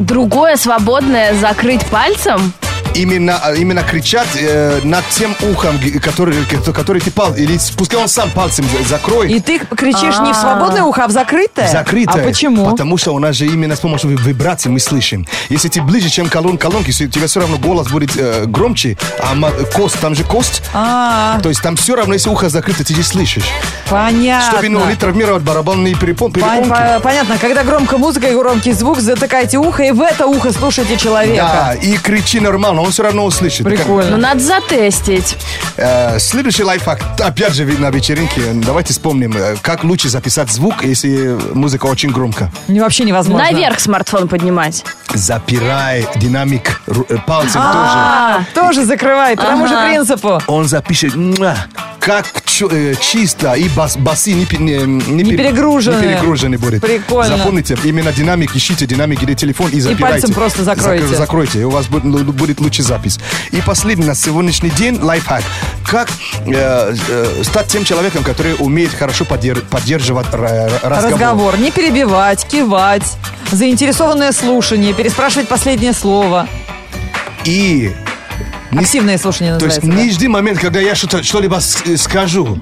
Другое 0.00 0.56
свободное 0.56 1.34
закрыть 1.34 1.86
пальцем? 1.86 2.52
Именно, 2.94 3.40
а, 3.42 3.54
именно 3.54 3.82
кричать 3.82 4.28
э, 4.36 4.80
над 4.84 5.04
тем 5.10 5.34
ухом, 5.50 5.78
который, 6.00 6.36
ко- 6.44 6.72
который 6.72 7.00
ты 7.02 7.10
пал... 7.10 7.34
Или 7.34 7.58
пускай 7.76 7.98
он 8.00 8.08
сам 8.08 8.30
пальцем 8.30 8.64
за- 8.66 8.88
закроет. 8.88 9.30
И 9.30 9.40
ты 9.40 9.58
кричишь 9.58 10.18
не 10.20 10.32
в 10.32 10.36
свободное 10.36 10.82
ухо, 10.84 11.04
а 11.04 11.08
в 11.08 11.10
закрытое? 11.10 11.68
Закрытое. 11.68 12.22
А 12.22 12.24
почему? 12.26 12.70
Потому 12.70 12.96
что 12.96 13.12
у 13.14 13.18
нас 13.18 13.34
же 13.34 13.46
именно 13.46 13.74
с 13.74 13.80
помощью 13.80 14.10
ви- 14.10 14.16
вибраций 14.16 14.70
мы 14.70 14.78
слышим. 14.78 15.26
Если 15.48 15.68
ты 15.68 15.82
ближе, 15.82 16.08
чем 16.08 16.28
колон, 16.28 16.56
колонки, 16.56 16.90
у 16.90 17.08
тебя 17.08 17.26
все 17.26 17.40
равно 17.40 17.58
голос 17.58 17.88
будет 17.88 18.16
э, 18.16 18.44
громче, 18.46 18.96
а 19.18 19.34
кость, 19.74 19.98
там 20.00 20.14
же 20.14 20.22
кость. 20.22 20.62
А, 20.72 21.40
То 21.42 21.48
есть 21.48 21.62
там 21.62 21.74
все 21.76 21.96
равно, 21.96 22.14
если 22.14 22.28
ухо 22.30 22.48
закрыто, 22.48 22.84
ты 22.84 22.94
же 22.94 23.02
слышишь. 23.02 23.44
понятно. 23.90 24.50
Чтобы 24.52 24.68
ну, 24.68 24.88
не 24.88 24.94
травмировать 24.94 25.42
барабанные 25.42 25.94
перепон, 25.96 26.30
Пон- 26.30 26.34
перепонки. 26.34 26.68
по- 26.68 27.00
Понятно, 27.02 27.38
когда 27.38 27.64
громкая 27.64 27.98
музыка 27.98 28.28
и 28.28 28.34
громкий 28.36 28.72
звук, 28.72 29.00
затыкайте 29.00 29.58
ухо 29.58 29.82
и 29.82 29.90
в 29.90 30.00
это 30.00 30.26
ухо 30.26 30.52
слушайте 30.52 30.96
человека. 30.96 31.34
Да, 31.36 31.74
и 31.74 31.96
кричи 31.96 32.38
нормально, 32.40 32.82
он 32.84 32.90
все 32.90 33.02
равно 33.02 33.24
услышит. 33.24 33.60
Ну, 33.66 33.70
Прикольно. 33.70 34.16
надо 34.16 34.40
затестить. 34.40 35.36
Э, 35.76 36.18
следующий 36.18 36.62
лайфхак, 36.64 37.00
опять 37.20 37.54
же 37.54 37.64
на 37.64 37.90
вечеринке, 37.90 38.40
давайте 38.54 38.92
вспомним, 38.92 39.36
э, 39.36 39.56
как 39.62 39.84
лучше 39.84 40.08
записать 40.08 40.50
звук, 40.50 40.84
если 40.84 41.36
музыка 41.54 41.86
очень 41.86 42.10
громко. 42.10 42.50
Не, 42.68 42.80
Вообще 42.80 43.04
невозможно. 43.04 43.44
Наверх 43.50 43.80
смартфон 43.80 44.28
поднимать. 44.28 44.84
Запирай 45.14 46.06
динамик 46.16 46.80
э, 46.86 47.16
пальцем 47.26 47.60
А, 47.64 48.44
тоже 48.54 48.84
закрывай, 48.84 49.36
по 49.36 49.42
тому 49.42 49.66
же 49.66 49.74
принципу. 49.76 50.28
тоже. 50.28 50.44
Он 50.46 50.68
запишет, 50.68 51.14
как 51.98 52.26
чисто 53.00 53.54
и 53.54 53.68
бас, 53.70 53.96
басы 53.96 54.32
не, 54.32 54.46
не, 54.58 54.76
не 55.22 55.30
пе- 55.30 55.36
перегружены. 55.36 55.96
не 55.96 56.02
перегружены 56.14 56.58
будет. 56.58 56.80
Прикольно. 56.82 57.36
Запомните, 57.36 57.76
именно 57.84 58.12
динамик, 58.12 58.54
ищите 58.54 58.86
динамик 58.86 59.22
или 59.22 59.34
телефон 59.34 59.70
и 59.70 59.80
запирайте. 59.80 60.02
пальцем 60.02 60.32
просто 60.34 60.64
закройте. 60.64 61.04
Закр- 61.04 61.16
закройте, 61.16 61.60
и 61.60 61.64
у 61.64 61.70
вас 61.70 61.86
будет, 61.86 62.04
будет 62.34 62.60
лучше 62.60 62.82
запись. 62.82 63.18
И 63.50 63.60
последний 63.64 64.06
на 64.06 64.14
сегодняшний 64.14 64.70
день 64.70 64.98
лайфхак. 65.00 65.42
Как 65.86 66.08
э, 66.46 66.94
э, 67.08 67.42
стать 67.44 67.66
тем 67.68 67.84
человеком, 67.84 68.22
который 68.24 68.54
умеет 68.58 68.92
хорошо 68.92 69.24
поддер- 69.24 69.62
поддерживать 69.68 70.26
ра- 70.28 70.70
разговор. 70.82 71.12
Разговор. 71.12 71.58
Не 71.58 71.70
перебивать, 71.70 72.46
кивать. 72.46 73.16
Заинтересованное 73.52 74.32
слушание, 74.32 74.92
переспрашивать 74.94 75.48
последнее 75.48 75.92
слово. 75.92 76.48
И 77.44 77.92
не 77.92 78.03
Активное 78.78 79.18
слушание 79.18 79.58
То 79.58 79.66
есть 79.66 79.78
называется. 79.82 80.06
не 80.06 80.12
жди 80.12 80.28
момент, 80.28 80.58
когда 80.58 80.80
я 80.80 80.94
что-то, 80.94 81.22
что-либо 81.22 81.60
э, 81.84 81.96
скажу, 81.96 82.58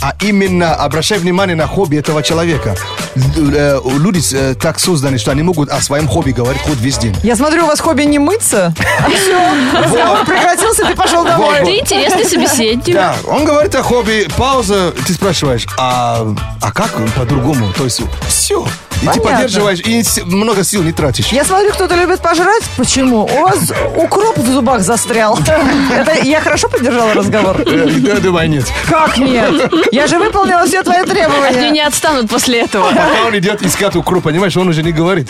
а 0.00 0.14
именно 0.20 0.74
обращай 0.74 1.18
внимание 1.18 1.56
на 1.56 1.66
хобби 1.66 1.96
этого 1.96 2.22
человека. 2.22 2.76
Э, 3.16 3.80
Люди 3.84 4.20
э, 4.34 4.54
так 4.54 4.78
созданы, 4.78 5.16
что 5.18 5.30
они 5.30 5.42
могут 5.42 5.70
о 5.70 5.80
своем 5.80 6.08
хобби 6.08 6.32
говорить 6.32 6.60
хоть 6.62 6.78
весь 6.78 6.98
день. 6.98 7.16
Я 7.22 7.36
смотрю, 7.36 7.64
у 7.64 7.66
вас 7.66 7.80
хобби 7.80 8.02
не 8.02 8.18
мыться. 8.18 8.74
Все, 9.08 9.78
разговор 9.78 10.26
прекратился, 10.26 10.84
ты 10.84 10.94
пошел 10.94 11.24
домой. 11.24 11.60
Ты 11.64 11.78
интересный 11.78 12.24
собеседник. 12.26 12.94
Да, 12.94 13.16
он 13.26 13.44
говорит 13.46 13.74
о 13.74 13.82
хобби, 13.82 14.28
пауза, 14.36 14.92
ты 15.06 15.14
спрашиваешь, 15.14 15.66
а, 15.78 16.26
а 16.60 16.72
как 16.72 16.90
по-другому? 17.16 17.72
То 17.72 17.84
есть 17.84 18.02
все. 18.28 18.66
И 19.02 19.06
ты 19.08 19.20
поддерживаешь, 19.20 19.80
и 19.80 20.02
много 20.24 20.64
сил 20.64 20.82
не 20.82 20.92
тратишь. 20.92 21.26
Я 21.28 21.44
смотрю, 21.44 21.70
кто-то 21.72 21.94
любит 21.94 22.20
пожрать. 22.20 22.62
Почему? 22.76 23.24
У 23.24 23.42
вас 23.42 23.72
укроп 23.96 24.38
в 24.38 24.46
зубах 24.46 24.80
застрял. 24.80 25.38
Это 25.92 26.24
я 26.24 26.40
хорошо 26.40 26.68
поддержала 26.68 27.12
разговор? 27.14 27.60
Э, 27.66 27.88
Я 27.98 28.14
думаю, 28.16 28.48
нет. 28.48 28.64
Как 28.88 29.16
нет? 29.18 29.72
Я 29.92 30.06
же 30.06 30.18
выполнила 30.18 30.64
все 30.66 30.82
твои 30.82 30.98
Они 30.98 31.10
требования. 31.10 31.70
не 31.70 31.80
отстанут 31.80 32.30
после 32.30 32.62
этого. 32.62 32.88
Пока 32.88 33.24
он 33.26 33.36
идет 33.38 33.62
искать 33.62 33.94
укроп, 33.96 34.24
понимаешь, 34.24 34.56
он 34.56 34.68
уже 34.68 34.82
не 34.82 34.92
говорит. 34.92 35.28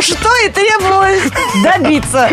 Что 0.00 0.28
и 0.44 0.48
требовалось 0.50 1.22
добиться. 1.62 2.28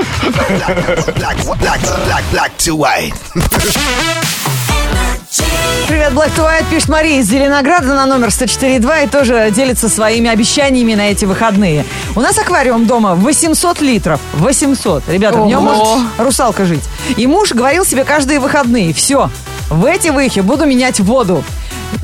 Привет, 5.87 6.11
Black 6.13 6.35
to 6.35 6.45
White, 6.45 6.65
пишет 6.69 6.89
Мария 6.89 7.19
из 7.19 7.27
Зеленограда 7.27 7.87
на 7.87 8.05
номер 8.05 8.27
104.2 8.27 9.05
и 9.05 9.07
тоже 9.07 9.49
делится 9.51 9.89
своими 9.89 10.29
обещаниями 10.29 10.93
на 10.93 11.09
эти 11.09 11.25
выходные. 11.25 11.85
У 12.15 12.21
нас 12.21 12.37
аквариум 12.37 12.85
дома 12.85 13.15
800 13.15 13.81
литров. 13.81 14.19
800. 14.33 15.09
Ребята, 15.09 15.41
в 15.41 15.47
нем 15.47 15.67
Ого. 15.67 15.75
может 15.75 16.03
русалка 16.19 16.65
жить. 16.65 16.83
И 17.17 17.25
муж 17.25 17.51
говорил 17.51 17.83
себе 17.83 18.03
каждые 18.03 18.39
выходные, 18.39 18.93
все, 18.93 19.31
в 19.69 19.85
эти 19.85 20.09
выхи 20.09 20.41
буду 20.41 20.65
менять 20.65 20.99
воду. 20.99 21.43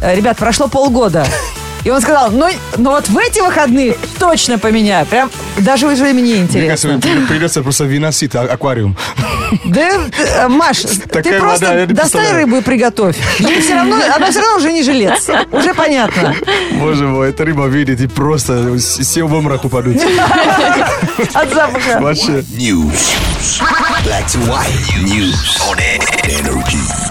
Э, 0.02 0.16
Ребят, 0.16 0.38
прошло 0.38 0.68
полгода. 0.68 1.26
И 1.84 1.90
он 1.90 2.02
сказал, 2.02 2.30
ну, 2.32 2.48
ну 2.78 2.92
вот 2.92 3.08
в 3.08 3.18
эти 3.18 3.40
выходные 3.40 3.96
точно 4.20 4.58
поменяю. 4.60 5.06
Прям 5.06 5.32
даже 5.60 5.88
уже 5.88 6.04
мне 6.14 6.14
Мне 6.14 6.38
интересно. 6.38 6.90
кажется, 6.92 7.08
при- 7.08 7.26
придется 7.26 7.64
просто 7.64 7.86
выносить 7.86 8.36
а- 8.36 8.42
аквариум. 8.44 8.98
Да, 9.66 9.90
э, 10.18 10.48
Маш, 10.48 10.78
ты 11.12 11.40
просто 11.40 11.88
достань 11.88 12.34
рыбу 12.34 12.58
и 12.58 12.62
приготовь. 12.62 13.16
Ей 13.40 13.62
все 13.62 13.76
равно, 13.76 13.96
она 14.16 14.30
все 14.30 14.42
равно 14.42 14.58
уже 14.58 14.72
не 14.72 14.84
жилец. 14.84 15.28
Уже 15.52 15.74
понятно. 15.74 16.36
Боже 16.74 17.08
мой, 17.08 17.30
эта 17.30 17.46
рыба 17.46 17.66
видит 17.68 18.02
и 18.02 18.08
просто 18.08 18.78
все 18.78 19.24
в 19.24 19.34
обморок 19.34 19.66
упадут. 19.66 19.98
От 21.34 21.54
запаха. 21.54 22.00
Вообще. 22.00 22.44
News. 22.58 23.16
Black 24.06 24.26
to 24.28 24.40
white. 24.48 24.68
News 25.04 25.58
on 25.70 25.78
energy. 26.24 27.09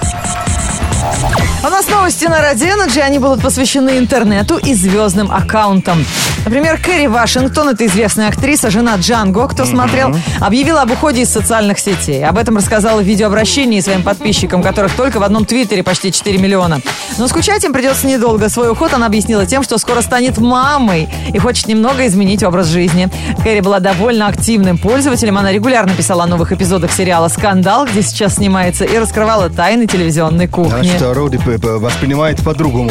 У 1.65 1.69
нас 1.71 1.89
новости 1.89 2.25
на 2.27 2.41
Радио 2.41 2.67
Energy, 2.67 3.01
они 3.01 3.19
будут 3.19 3.43
посвящены 3.43 3.99
интернету 3.99 4.59
и 4.59 4.75
звездным 4.75 5.31
аккаунтам. 5.31 6.05
Например, 6.45 6.79
Кэрри 6.81 7.07
Вашингтон, 7.07 7.69
это 7.69 7.87
известная 7.87 8.29
актриса, 8.29 8.71
жена 8.71 8.97
Джанго, 8.97 9.47
кто 9.49 9.65
смотрел, 9.65 10.15
объявила 10.41 10.83
об 10.83 10.91
уходе 10.91 11.23
из 11.23 11.31
социальных 11.31 11.79
сетей. 11.79 12.25
Об 12.25 12.39
этом 12.39 12.57
рассказала 12.57 13.01
в 13.01 13.05
видеообращении 13.05 13.81
своим 13.81 14.03
подписчикам, 14.03 14.63
которых 14.63 14.95
только 14.95 15.19
в 15.19 15.23
одном 15.23 15.45
твиттере 15.45 15.83
почти 15.83 16.11
4 16.11 16.39
миллиона. 16.39 16.81
Но 17.19 17.29
скучать 17.29 17.63
им 17.65 17.73
придется 17.73 18.07
недолго. 18.07 18.49
Свой 18.49 18.71
уход 18.71 18.95
она 18.95 19.07
объяснила 19.07 19.45
тем, 19.47 19.63
что 19.63 19.79
скоро 19.79 20.01
станет 20.01 20.39
мамой 20.39 21.09
и 21.33 21.39
хочет 21.39 21.69
немного 21.69 22.07
изменить 22.07 22.43
образ 22.43 22.69
жизни. 22.69 23.09
Кэрри 23.43 23.61
была 23.61 23.81
довольно 23.81 24.29
активным 24.29 24.79
пользователем. 24.79 25.37
Она 25.39 25.53
регулярно 25.53 25.93
писала 25.93 26.25
о 26.25 26.27
новых 26.27 26.53
эпизодах 26.53 26.93
сериала 26.93 27.29
«Скандал», 27.29 27.87
где 27.87 28.03
сейчас 28.03 28.37
снимается, 28.37 28.85
и 28.85 28.97
раскрывала 28.97 29.51
тайны 29.51 29.87
телевизионной 29.87 30.47
кухни. 30.49 30.88
Значит, 30.89 31.03
п- 31.59 31.77
воспринимает 31.79 32.43
по-другому. 32.43 32.91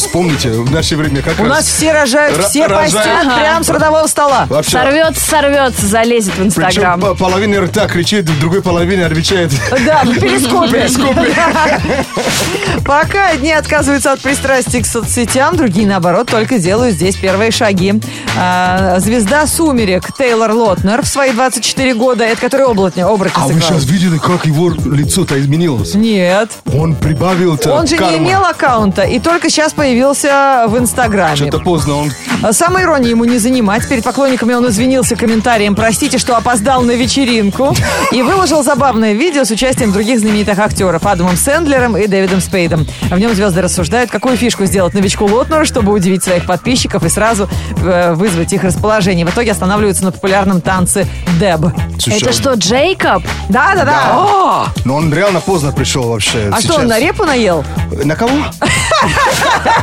Вспомните, 0.00 0.48
в 0.50 0.70
наше 0.72 0.96
время 0.96 1.20
как 1.22 1.38
У 1.38 1.42
раз... 1.44 1.50
нас 1.50 1.66
все 1.66 1.92
рожают, 1.92 2.38
Ра- 2.38 2.48
все 2.48 2.66
рожают. 2.66 2.92
постят 2.94 3.26
Ага. 3.26 3.38
прямо 3.38 3.62
с 3.64 3.68
родового 3.68 4.06
стола. 4.06 4.46
Вообще, 4.48 4.70
Сорвется, 4.72 5.20
сорвется, 5.30 5.86
залезет 5.86 6.32
в 6.32 6.36
Причем 6.36 6.46
Инстаграм. 6.46 7.00
по- 7.00 7.14
половина 7.14 7.60
рта 7.60 7.86
кричит, 7.86 8.28
в 8.28 8.40
другой 8.40 8.62
половине 8.62 9.04
отвечает. 9.04 9.52
Да, 9.86 10.02
в 10.04 10.18
перископе. 10.18 10.88
Пока 12.84 13.28
одни 13.28 13.52
отказываются 13.52 14.12
от 14.12 14.20
пристрастий 14.20 14.82
к 14.82 14.86
соцсетям, 14.86 15.56
другие, 15.56 15.86
наоборот, 15.86 16.28
только 16.30 16.58
делают 16.58 16.94
здесь 16.96 17.16
первые 17.16 17.50
шаги. 17.50 17.94
А, 18.38 18.98
звезда 19.00 19.46
«Сумерек» 19.46 20.16
Тейлор 20.16 20.52
Лотнер 20.52 21.02
в 21.02 21.06
свои 21.06 21.32
24 21.32 21.94
года, 21.94 22.24
это 22.24 22.40
который 22.40 22.66
оборотня, 22.66 23.06
оборотня 23.06 23.42
А 23.42 23.46
вы 23.48 23.60
сейчас 23.60 23.84
видели, 23.84 24.18
как 24.18 24.46
его 24.46 24.70
лицо-то 24.70 25.38
изменилось? 25.40 25.94
Нет. 25.94 26.50
Он 26.74 26.94
прибавил-то 26.94 27.72
Он 27.74 27.86
же 27.86 27.98
не 27.98 28.16
имел 28.18 28.44
аккаунта, 28.44 29.02
и 29.02 29.18
только 29.18 29.50
сейчас 29.50 29.72
появился 29.72 29.89
появился 29.90 30.66
в 30.68 30.78
Инстаграме. 30.78 31.34
Что-то 31.34 31.58
поздно 31.58 31.96
он... 31.96 32.52
Самой 32.52 32.84
иронии 32.84 33.10
ему 33.10 33.24
не 33.24 33.38
занимать. 33.38 33.88
Перед 33.88 34.04
поклонниками 34.04 34.54
он 34.54 34.68
извинился 34.68 35.16
комментарием 35.16 35.74
«Простите, 35.74 36.18
что 36.18 36.36
опоздал 36.36 36.82
на 36.82 36.92
вечеринку» 36.92 37.74
и 38.12 38.22
выложил 38.22 38.62
забавное 38.62 39.14
видео 39.14 39.44
с 39.44 39.50
участием 39.50 39.92
других 39.92 40.20
знаменитых 40.20 40.58
актеров 40.60 41.04
Адамом 41.04 41.36
Сэндлером 41.36 41.96
и 41.96 42.06
Дэвидом 42.06 42.40
Спейдом. 42.40 42.86
В 43.10 43.18
нем 43.18 43.34
звезды 43.34 43.62
рассуждают, 43.62 44.12
какую 44.12 44.36
фишку 44.36 44.64
сделать 44.64 44.94
новичку 44.94 45.26
Лотнеру, 45.26 45.64
чтобы 45.64 45.92
удивить 45.92 46.22
своих 46.22 46.46
подписчиков 46.46 47.04
и 47.04 47.08
сразу 47.08 47.48
э, 47.82 48.14
вызвать 48.14 48.52
их 48.52 48.62
расположение. 48.62 49.26
В 49.26 49.30
итоге 49.30 49.50
останавливаются 49.50 50.04
на 50.04 50.12
популярном 50.12 50.60
танце 50.60 51.04
«Деб». 51.40 51.60
Слушай, 51.98 52.22
Это 52.22 52.32
что, 52.32 52.54
Джейкоб? 52.54 53.22
Да-да-да. 53.48 54.68
Но 54.84 54.94
он 54.94 55.12
реально 55.12 55.40
поздно 55.40 55.72
пришел 55.72 56.04
вообще. 56.04 56.48
А 56.52 56.60
сейчас. 56.60 56.64
что, 56.64 56.80
он 56.80 56.86
на 56.86 56.98
репу 56.98 57.24
наел? 57.24 57.64
На 58.04 58.14
кого? 58.16 58.32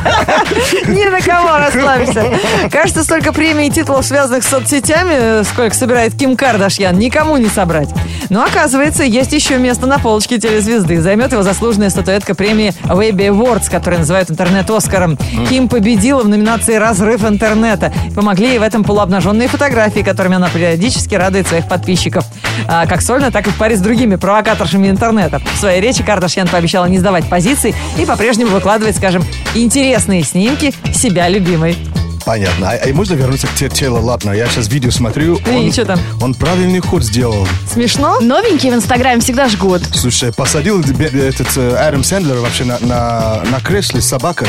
Ни 0.88 1.08
на 1.08 1.20
кого 1.20 1.58
расслабься. 1.58 2.24
Кажется, 2.70 3.04
столько 3.04 3.32
премий 3.32 3.68
и 3.68 3.70
титулов, 3.70 4.06
связанных 4.06 4.44
с 4.44 4.48
соцсетями, 4.48 5.42
сколько 5.44 5.74
собирает 5.74 6.14
Ким 6.14 6.36
Кардашьян, 6.36 6.98
никому 6.98 7.36
не 7.36 7.48
собрать. 7.48 7.88
Но 8.30 8.44
оказывается, 8.44 9.04
есть 9.04 9.32
еще 9.32 9.58
место 9.58 9.86
на 9.86 9.98
полочке 9.98 10.38
телезвезды. 10.38 11.00
Займет 11.00 11.32
его 11.32 11.42
заслуженная 11.42 11.90
статуэтка 11.90 12.34
премии 12.34 12.74
Webby 12.84 13.28
Awards, 13.28 13.70
которую 13.70 14.00
называют 14.00 14.30
интернет-оскаром. 14.30 15.16
Ким 15.48 15.68
победила 15.68 16.22
в 16.22 16.28
номинации 16.28 16.74
«Разрыв 16.74 17.24
интернета». 17.24 17.92
Помогли 18.14 18.48
ей 18.48 18.58
в 18.58 18.62
этом 18.62 18.84
полуобнаженные 18.84 19.48
фотографии, 19.48 20.00
которыми 20.00 20.36
она 20.36 20.48
периодически 20.48 21.14
радует 21.14 21.48
своих 21.48 21.68
подписчиков. 21.68 22.24
А, 22.66 22.86
как 22.86 23.00
сольно, 23.00 23.30
так 23.30 23.46
и 23.46 23.50
в 23.50 23.56
паре 23.56 23.76
с 23.76 23.80
другими 23.80 24.16
провокаторшами 24.16 24.88
интернета. 24.88 25.40
В 25.54 25.58
своей 25.58 25.80
речи 25.80 26.02
Кардашьян 26.02 26.48
пообещала 26.48 26.86
не 26.86 26.98
сдавать 26.98 27.28
позиций 27.28 27.74
и 27.96 28.04
по-прежнему 28.04 28.50
выкладывать, 28.50 28.96
скажем, 28.96 29.24
интересные 29.54 29.87
снимки 30.24 30.74
себя 30.94 31.28
любимой. 31.28 31.76
Понятно. 32.24 32.70
А, 32.70 32.78
а 32.84 32.92
можно 32.92 33.14
вернуться 33.14 33.46
к 33.46 33.54
те- 33.54 33.70
телу 33.70 34.02
Лапна? 34.04 34.32
Я 34.32 34.48
сейчас 34.48 34.68
видео 34.68 34.90
смотрю. 34.90 35.36
И 35.36 35.50
он, 35.50 35.72
чё 35.72 35.86
там? 35.86 35.98
Он 36.20 36.34
правильный 36.34 36.80
ход 36.80 37.02
сделал. 37.02 37.46
Смешно? 37.72 38.20
Новенькие 38.20 38.70
в 38.72 38.74
Инстаграме 38.74 39.20
всегда 39.22 39.48
жгут. 39.48 39.82
Слушай, 39.94 40.30
посадил 40.32 40.80
этот 40.82 41.56
э, 41.56 41.74
Адам 41.76 42.04
Сэндлер 42.04 42.36
вообще 42.36 42.64
на, 42.64 42.78
на, 42.80 43.42
на 43.50 43.60
кресле 43.60 44.02
с 44.02 44.08
собакой 44.08 44.48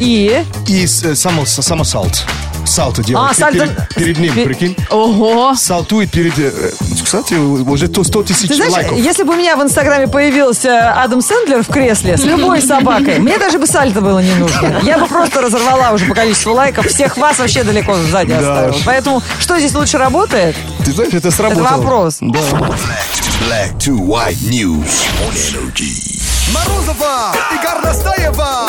И... 0.00 0.42
и 0.68 0.84
э, 0.84 1.14
само, 1.14 1.44
самосалт. 1.44 2.24
Сальто 2.64 3.02
делает. 3.02 3.32
А, 3.32 3.34
сальто- 3.34 3.66
перед, 3.94 4.16
перед 4.16 4.18
ним, 4.18 4.44
прикинь. 4.44 4.76
Ого! 4.88 5.54
Салтует 5.54 6.10
перед... 6.12 6.38
э, 6.38 6.70
Кстати, 7.12 7.34
уже 7.34 7.88
то 7.88 8.04
100 8.04 8.22
тысяч 8.22 8.48
Ты 8.48 8.54
знаешь, 8.54 8.72
лайков. 8.72 8.96
если 8.96 9.22
бы 9.24 9.34
у 9.34 9.36
меня 9.36 9.54
в 9.54 9.62
Инстаграме 9.62 10.08
появился 10.08 10.94
Адам 10.94 11.20
Сэндлер 11.20 11.62
в 11.62 11.66
кресле 11.68 12.16
с 12.16 12.24
любой 12.24 12.62
собакой, 12.62 13.18
мне 13.18 13.36
даже 13.36 13.58
бы 13.58 13.66
сальто 13.66 14.00
было 14.00 14.20
не 14.20 14.34
нужно. 14.36 14.80
Я 14.82 14.96
бы 14.96 15.06
просто 15.08 15.42
разорвала 15.42 15.90
уже 15.90 16.06
по 16.06 16.14
количеству 16.14 16.54
лайков. 16.54 16.86
Всех 16.86 17.18
вас 17.18 17.38
вообще 17.38 17.64
далеко 17.64 17.94
сзади 17.96 18.30
Да 18.30 18.38
оставила. 18.38 18.76
Поэтому 18.86 19.22
что 19.38 19.58
здесь 19.58 19.74
лучше 19.74 19.98
работает? 19.98 20.56
Ты 20.86 20.92
знаешь, 20.92 21.12
это 21.12 21.30
сработало. 21.30 21.66
Это 21.66 21.76
вопрос. 21.76 22.16
Да. 22.20 22.38
Black 22.38 23.76
to 23.78 23.98
white 23.98 24.40
news 24.48 25.04
on 25.20 25.34
energy. 25.34 26.18
Морозова 26.52 27.34
и 27.52 27.64
Горностаева 27.64 28.68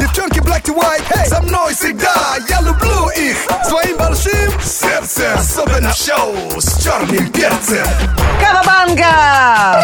Девчонки 0.00 0.40
black 0.40 0.62
to 0.64 0.74
white, 0.74 1.02
hey, 1.10 1.26
со 1.28 1.40
мной 1.40 1.74
всегда 1.74 2.12
Особенно 5.62 5.92
в 5.92 5.96
шоу 5.96 6.60
с 6.60 6.82
черным 6.82 7.28
перцем 7.30 7.86
Кавабанга! 8.40 9.80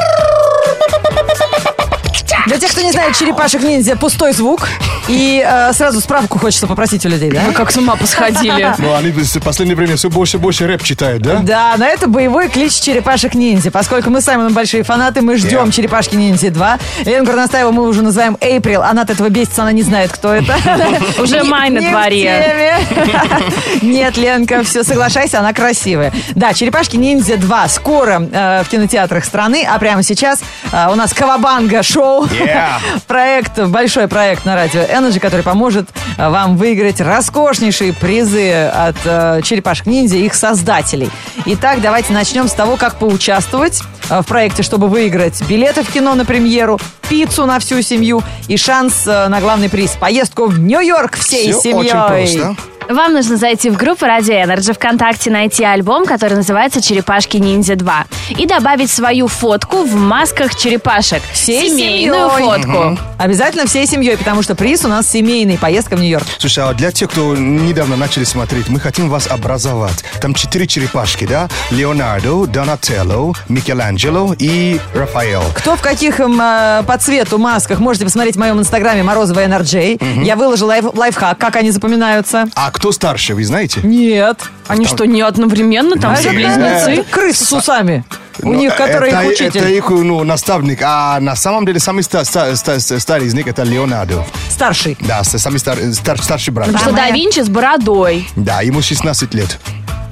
Для 2.48 2.58
тех, 2.58 2.70
кто 2.72 2.80
не 2.80 2.92
знает, 2.92 3.14
черепашек 3.14 3.62
ниндзя 3.62 3.94
пустой 3.94 4.32
звук. 4.32 4.68
И 5.06 5.44
э, 5.46 5.72
сразу 5.74 6.00
справку 6.00 6.38
хочется 6.38 6.66
попросить 6.66 7.04
у 7.04 7.08
людей, 7.10 7.30
да? 7.30 7.42
Вы 7.46 7.52
как 7.52 7.70
с 7.70 7.76
ума 7.76 7.94
посходили. 7.96 8.74
Ну, 8.78 8.94
они 8.94 9.10
в 9.10 9.40
последнее 9.40 9.76
время 9.76 9.96
все 9.96 10.08
больше 10.08 10.36
и 10.36 10.40
больше 10.40 10.66
рэп 10.66 10.82
читают, 10.82 11.22
да? 11.22 11.40
Да, 11.42 11.74
но 11.76 11.84
это 11.84 12.06
боевой 12.08 12.48
клич 12.48 12.74
черепашек 12.74 13.34
ниндзя. 13.34 13.70
Поскольку 13.70 14.08
мы 14.08 14.20
с 14.20 14.24
Саймоном 14.24 14.52
большие 14.54 14.82
фанаты, 14.82 15.20
мы 15.20 15.36
ждем 15.36 15.58
Yeah. 15.68 15.72
черепашки 15.72 16.14
ниндзя 16.14 16.50
2. 16.50 16.78
Лену 17.04 17.24
Горностаеву 17.24 17.72
мы 17.72 17.86
уже 17.86 18.02
называем 18.02 18.36
Эйприл. 18.40 18.82
Она 18.82 19.02
от 19.02 19.10
этого 19.10 19.28
бесится, 19.28 19.62
она 19.62 19.72
не 19.72 19.82
знает, 19.82 20.12
кто 20.12 20.32
это. 20.32 20.56
Уже 21.18 21.42
май 21.44 21.68
на 21.70 21.80
дворе. 21.80 22.78
Нет, 23.82 24.16
Ленка, 24.16 24.62
все, 24.62 24.84
соглашайся, 24.84 25.40
она 25.40 25.52
красивая. 25.52 26.12
Да, 26.34 26.52
черепашки 26.54 26.96
ниндзя 26.96 27.36
2 27.36 27.68
скоро 27.68 28.22
э, 28.30 28.62
в 28.64 28.68
кинотеатрах 28.68 29.24
страны, 29.24 29.66
а 29.68 29.78
прямо 29.78 30.02
сейчас 30.02 30.40
э, 30.72 30.88
у 30.90 30.94
нас 30.94 31.12
Кавабанга 31.12 31.82
шоу. 31.82 32.26
Yeah. 32.38 32.80
Проект, 33.07 33.59
большой 33.59 34.09
проект 34.09 34.45
на 34.45 34.54
радио 34.54 34.80
Energy, 34.80 35.18
который 35.21 35.42
поможет 35.42 35.88
э, 36.16 36.28
вам 36.28 36.57
выиграть 36.57 37.00
роскошнейшие 37.00 37.92
призы 37.92 38.52
от 38.52 38.97
э, 39.04 39.40
черепашек 39.42 39.87
ниндзя 39.87 40.16
и 40.16 40.26
их 40.26 40.35
создателей. 40.35 41.11
Итак, 41.47 41.80
давайте 41.80 42.12
начнем 42.12 42.49
с 42.49 42.52
того, 42.52 42.76
как 42.76 42.97
поучаствовать 42.97 43.83
э, 44.11 44.21
в 44.21 44.26
проекте, 44.26 44.62
чтобы 44.62 44.88
выиграть 44.88 45.42
билеты 45.49 45.83
в 45.83 45.92
кино 45.92 46.14
на 46.14 46.24
премьеру, 46.24 46.79
пиццу 47.09 47.46
на 47.46 47.59
всю 47.59 47.83
семью 47.83 48.22
и 48.48 48.57
шанс 48.57 49.07
на 49.07 49.40
главный 49.40 49.68
приз– 49.68 49.96
поездку 50.01 50.46
в 50.46 50.59
Нью-Йорк 50.59 51.16
всей 51.16 51.53
Всё 51.53 51.61
семьей. 51.61 51.74
очень 51.77 52.09
просто. 52.09 52.77
Вам 52.88 53.12
нужно 53.12 53.37
зайти 53.37 53.68
в 53.68 53.77
группу 53.77 54.07
Радио 54.07 54.35
Energy 54.35 54.72
ВКонтакте, 54.72 55.31
найти 55.31 55.62
альбом, 55.62 56.07
который 56.07 56.35
называется 56.37 56.81
«Черепашки 56.81 57.37
ниндзя 57.37 57.74
2» 57.74 57.92
и 58.38 58.46
добавить 58.46 58.90
свою 58.90 59.29
фотку 59.29 59.83
в 59.85 59.94
масках 59.94 60.55
черепашек. 60.55 61.22
Всей 61.35 61.68
Семейную 61.68 62.31
семьей. 62.31 62.48
фотку. 62.62 62.98
Обязательно 63.18 63.66
всей 63.66 63.87
семьей, 63.87 64.16
потому 64.16 64.42
что 64.42 64.55
приз 64.55 64.87
у 64.87 64.88
нас 64.88 65.07
семейный, 65.07 65.59
поездка 65.59 65.96
в 65.96 66.01
Нью-Йорк. 66.01 66.24
Слушай, 66.38 66.64
а 66.64 66.72
для 66.72 66.90
тех, 66.90 67.11
кто 67.11 67.37
недавно 67.37 67.96
начали 67.96 68.24
смотреть, 68.24 68.70
мы 68.70 68.81
хотим 68.81 69.11
вас 69.11 69.27
образовать. 69.27 70.03
Там 70.22 70.33
четыре 70.33 70.66
черепашки, 70.66 71.27
да? 71.27 71.48
Леонардо, 71.70 72.46
Донателло, 72.46 73.35
Микеланджело 73.51 74.35
и 74.38 74.81
Рафаэл. 74.94 75.42
Кто 75.55 75.77
в 75.77 75.83
каких 75.83 76.20
эм, 76.20 76.40
э, 76.40 76.83
по 76.87 76.96
цвету 76.96 77.37
масках, 77.37 77.81
можете 77.81 78.07
посмотреть 78.07 78.37
в 78.37 78.38
моем 78.38 78.59
инстаграме 78.61 79.03
Морозова 79.03 79.40
NRJ. 79.44 80.24
Я 80.24 80.37
выложила 80.37 80.72
лайф- 80.72 80.96
лайфхак, 80.96 81.37
как 81.37 81.57
они 81.57 81.70
запоминаются. 81.70 82.46
А 82.55 82.70
кто 82.78 82.92
старше, 82.92 83.34
вы 83.34 83.44
знаете? 83.44 83.80
Нет. 83.82 84.40
Они 84.68 84.86
что, 84.86 85.04
не 85.04 85.20
одновременно? 85.20 85.96
Там 85.96 86.14
все 86.14 86.30
близнецы? 86.30 87.04
Крысы 87.10 87.44
с 87.44 87.52
усами. 87.52 88.04
У 88.40 88.52
Ну, 88.52 88.54
них, 88.54 88.76
который 88.76 89.08
это, 89.10 89.22
их 89.22 89.30
учитель. 89.32 89.60
Это 89.60 89.68
их 89.68 89.90
ну, 89.90 90.22
наставник. 90.22 90.78
А 90.84 91.18
на 91.18 91.34
самом 91.34 91.66
деле 91.66 91.80
самый 91.80 92.04
ста- 92.04 92.24
ста- 92.24 92.54
ста- 92.54 92.78
старый 92.78 93.26
из 93.26 93.34
них 93.34 93.48
это 93.48 93.64
Леонардо. 93.64 94.24
Старший. 94.48 94.96
Да, 95.00 95.24
самый 95.24 95.58
стар- 95.58 95.92
стар- 95.92 96.22
старший 96.22 96.54
брат. 96.54 96.66
Потому 96.68 96.84
что 96.84 96.94
да 96.94 97.10
Винчи 97.10 97.40
с 97.40 97.48
бородой. 97.48 98.28
Да, 98.36 98.60
ему 98.60 98.80
16 98.80 99.34
лет. 99.34 99.58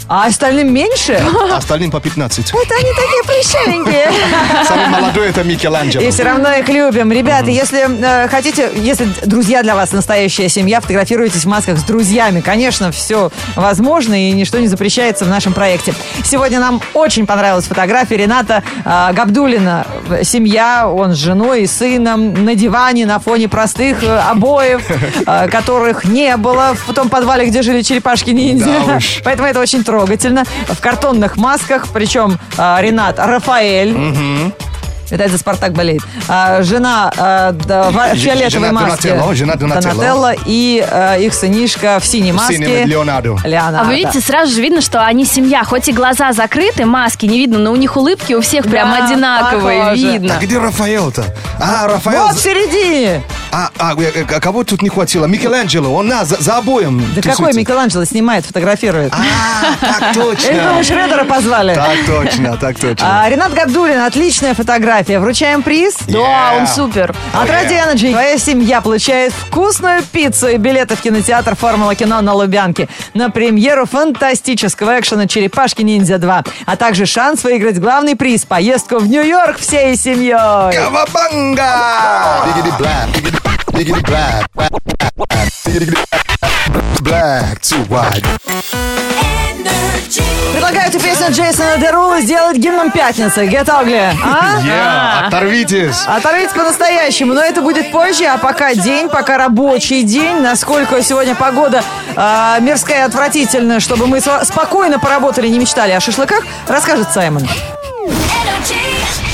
А 0.08 0.26
остальным 0.26 0.72
меньше? 0.72 1.20
Остальным 1.52 1.90
по 1.90 2.00
15. 2.00 2.50
Это 2.50 2.74
они 2.74 2.92
такие 2.92 3.22
прыщавенькие. 3.24 4.12
Самый 4.68 4.88
молодой 4.88 5.28
это 5.28 5.42
Микеланджело. 5.42 6.04
И 6.04 6.10
все 6.10 6.22
равно 6.22 6.52
их 6.52 6.68
любим. 6.68 7.10
Ребята, 7.10 7.50
если 7.50 7.86
э, 7.88 8.28
хотите, 8.28 8.70
если 8.76 9.08
друзья 9.24 9.62
для 9.62 9.74
вас 9.74 9.92
настоящая 9.92 10.48
семья, 10.48 10.80
фотографируйтесь 10.80 11.44
в 11.44 11.48
масках 11.48 11.78
с 11.78 11.82
друзьями. 11.82 12.40
Конечно, 12.40 12.92
все 12.92 13.30
возможно 13.56 14.14
и 14.14 14.30
ничто 14.32 14.58
не 14.58 14.68
запрещается 14.68 15.24
в 15.24 15.28
нашем 15.28 15.52
проекте. 15.52 15.92
Сегодня 16.24 16.60
нам 16.60 16.80
очень 16.94 17.26
понравилась 17.26 17.64
фотография 17.64 18.16
Рената 18.16 18.62
э, 18.84 19.12
Габдулина. 19.12 19.86
Семья, 20.22 20.88
он 20.88 21.14
с 21.14 21.16
женой 21.16 21.62
и 21.62 21.66
сыном 21.66 22.44
на 22.44 22.54
диване 22.54 23.06
на 23.06 23.18
фоне 23.18 23.48
простых 23.48 24.04
э, 24.04 24.18
обоев, 24.18 24.82
э, 25.26 25.48
которых 25.48 26.04
не 26.04 26.36
было 26.36 26.76
в 26.86 26.94
том 26.94 27.08
подвале, 27.08 27.46
где 27.46 27.62
жили 27.62 27.82
черепашки-ниндзя. 27.82 28.66
Да. 28.86 28.98
Поэтому 29.24 29.48
это 29.48 29.60
очень 29.60 29.82
трогательно. 29.96 30.44
В 30.68 30.80
картонных 30.80 31.36
масках, 31.36 31.88
причем 31.92 32.38
э, 32.58 32.76
Ренат 32.80 33.18
Рафаэль. 33.18 34.52
Это 35.08 35.28
за 35.28 35.38
Спартак 35.38 35.72
болеет. 35.72 36.02
А, 36.26 36.62
жена 36.62 37.12
а, 37.16 37.52
да, 37.52 37.90
в 37.90 38.16
фиолетовой 38.16 38.50
жена 38.50 38.72
маске. 38.72 39.10
Донателло, 39.10 39.34
жена 39.36 39.54
Донателло. 39.54 39.94
Донателло 39.94 40.34
и 40.46 40.84
а, 40.90 41.16
их 41.16 41.32
сынишка 41.32 42.00
в 42.00 42.06
синей 42.06 42.32
маске. 42.32 42.56
синем 42.56 42.88
Леонардо. 42.88 43.36
Леонардо. 43.44 43.80
А 43.82 43.84
вы 43.84 43.94
видите, 43.94 44.20
сразу 44.20 44.52
же 44.52 44.60
видно, 44.60 44.80
что 44.80 45.04
они 45.04 45.24
семья. 45.24 45.62
Хоть 45.62 45.88
и 45.88 45.92
глаза 45.92 46.32
закрыты, 46.32 46.86
маски 46.86 47.24
не 47.26 47.38
видно, 47.38 47.58
но 47.60 47.70
у 47.70 47.76
них 47.76 47.96
улыбки 47.96 48.32
у 48.32 48.40
всех 48.40 48.64
прям 48.64 48.90
Да, 48.90 49.06
одинаковые, 49.06 49.78
похоже. 49.84 50.02
видно. 50.02 50.34
А 50.38 50.44
где 50.44 50.58
Рафаэл-то? 50.58 51.24
А, 51.60 51.86
Рафаэл... 51.86 52.22
Вот 52.26 52.34
в 52.34 52.40
А, 53.52 53.70
а, 53.78 53.94
э, 53.96 54.24
э, 54.28 54.40
кого 54.40 54.64
тут 54.64 54.82
не 54.82 54.88
хватило? 54.90 55.24
Микеланджело, 55.26 55.94
он 55.94 56.08
на, 56.08 56.24
за, 56.24 56.36
за 56.36 56.58
обоем 56.58 56.98
Да 57.14 57.22
какой 57.22 57.30
тусуется. 57.36 57.60
Микеланджело 57.60 58.04
снимает, 58.04 58.44
фотографирует? 58.44 59.12
А, 59.12 59.18
так 59.80 60.14
Или 60.16 60.22
точно. 60.22 60.68
думаешь, 60.68 60.86
Шредера 60.86 61.24
позвали? 61.24 61.74
Так 61.74 61.96
точно, 62.06 62.56
так 62.56 62.78
точно. 62.78 63.22
А, 63.24 63.28
Ренат 63.30 63.54
Габдулин, 63.54 64.00
отличная 64.00 64.54
фотография. 64.54 65.18
Вручаем 65.20 65.62
приз. 65.62 65.94
Да, 66.08 66.16
Yeah. 66.18 66.58
он 66.60 66.66
супер. 66.66 67.14
От 67.32 67.48
Oh, 67.48 67.52
Ради 67.52 67.74
yeah. 67.74 67.94
Energy 67.94 68.10
твоя 68.10 68.36
семья 68.38 68.80
получает 68.80 69.32
вкусную 69.32 70.02
пиццу 70.02 70.48
и 70.48 70.56
билеты 70.56 70.96
в 70.96 71.00
кинотеатр 71.00 71.54
«Формула 71.56 71.94
кино» 71.94 72.20
на 72.20 72.34
Лубянке 72.34 72.88
на 73.14 73.30
премьеру 73.30 73.86
фантастического 73.86 74.98
экшена 75.00 75.26
«Черепашки 75.26 75.82
ниндзя 75.82 76.16
2», 76.16 76.46
а 76.66 76.76
также 76.76 77.06
шанс 77.06 77.44
выиграть 77.44 77.78
главный 77.78 78.16
приз– 78.16 78.44
поездку 78.46 78.98
в 78.98 79.06
Нью-Йорк 79.06 79.58
всей 79.58 79.96
семьей. 79.96 80.74
Кавабанга! 80.76 81.66
Biggity 83.76 84.02
black, 84.06 84.48
biggity 84.54 84.80
Diggity 84.86 84.88
black, 84.88 84.96
black, 84.96 85.14
black, 85.28 85.48
diggity 85.66 85.92
black, 85.92 87.02
black 87.02 87.60
to 87.60 87.76
white. 87.90 88.24
Предлагаю 90.54 90.88
эту 90.88 90.98
песню 90.98 91.30
Джейсона 91.30 91.76
Дерула 91.76 92.22
сделать 92.22 92.56
гимном 92.56 92.90
пятницы. 92.90 93.44
Get 93.44 93.66
Ugly. 93.66 94.16
А? 94.24 94.60
Yeah, 94.64 95.26
оторвитесь. 95.26 96.06
Оторвитесь 96.06 96.54
по-настоящему, 96.54 97.34
но 97.34 97.42
это 97.42 97.60
будет 97.60 97.92
позже, 97.92 98.24
а 98.24 98.38
пока 98.38 98.72
день, 98.74 99.10
пока 99.10 99.36
рабочий 99.36 100.04
день. 100.04 100.40
Насколько 100.40 101.02
сегодня 101.02 101.34
погода 101.34 101.84
э, 102.16 102.56
мирская 102.62 103.00
и 103.00 103.02
отвратительная, 103.02 103.80
чтобы 103.80 104.06
мы 104.06 104.22
спокойно 104.22 104.98
поработали, 104.98 105.48
не 105.48 105.58
мечтали 105.58 105.92
о 105.92 106.00
шашлыках, 106.00 106.42
расскажет 106.66 107.12
Саймон. 107.12 107.46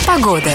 Погода. 0.04 0.50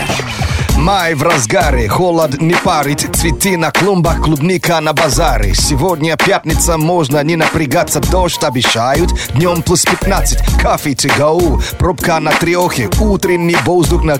Май 0.87 1.15
в 1.15 1.21
разгаре, 1.21 1.89
холод 1.89 2.41
не 2.41 2.53
парит, 2.53 3.09
цветы 3.13 3.57
на 3.57 3.71
клумбах, 3.71 4.21
клубника 4.21 4.79
на 4.79 4.93
базаре. 4.93 5.53
Сегодня 5.53 6.15
пятница, 6.15 6.77
можно 6.77 7.21
не 7.25 7.35
напрягаться, 7.35 7.99
дождь 7.99 8.41
обещают, 8.41 9.11
днем 9.33 9.63
плюс 9.63 9.83
15, 9.83 10.61
кофе 10.63 10.91
to 10.91 11.13
go, 11.17 11.61
пробка 11.77 12.21
на 12.21 12.31
трехе, 12.31 12.89
утренний 13.01 13.57
воздух 13.65 14.05
на... 14.05 14.17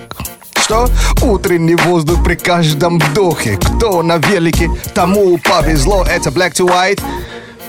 Что? 0.61 0.89
Утренний 1.21 1.75
воздух 1.75 2.21
при 2.21 2.35
каждом 2.35 2.99
вдохе. 2.99 3.55
Кто 3.55 4.03
на 4.03 4.17
велике, 4.17 4.69
тому 4.93 5.37
повезло. 5.37 6.03
Это 6.03 6.31
Black 6.31 6.51
to 6.51 6.67
White 6.67 7.01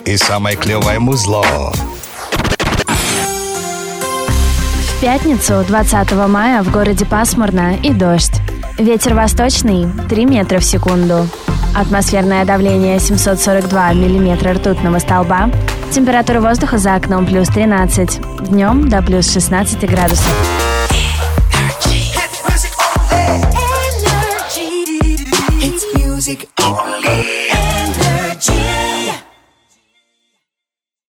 и 0.06 0.16
самое 0.16 0.56
клевое 0.56 0.98
музло. 0.98 1.44
В 4.88 5.00
пятницу, 5.00 5.64
20 5.68 6.12
мая, 6.26 6.64
в 6.64 6.72
городе 6.72 7.04
пасмурно 7.04 7.76
и 7.80 7.92
дождь. 7.92 8.40
Ветер 8.78 9.14
восточный 9.14 9.88
3 10.08 10.24
метра 10.24 10.60
в 10.60 10.64
секунду. 10.64 11.26
Атмосферное 11.74 12.44
давление 12.44 13.00
742 13.00 13.92
миллиметра 13.94 14.52
ртутного 14.52 15.00
столба. 15.00 15.50
Температура 15.90 16.40
воздуха 16.40 16.78
за 16.78 16.94
окном 16.94 17.26
плюс 17.26 17.48
13. 17.48 18.20
Днем 18.48 18.88
до 18.88 19.02
плюс 19.02 19.32
16 19.32 19.80
градусов. 19.80 20.32
It's 25.60 25.84
music 25.96 26.48
only. 26.60 27.50
Energy. 27.50 28.87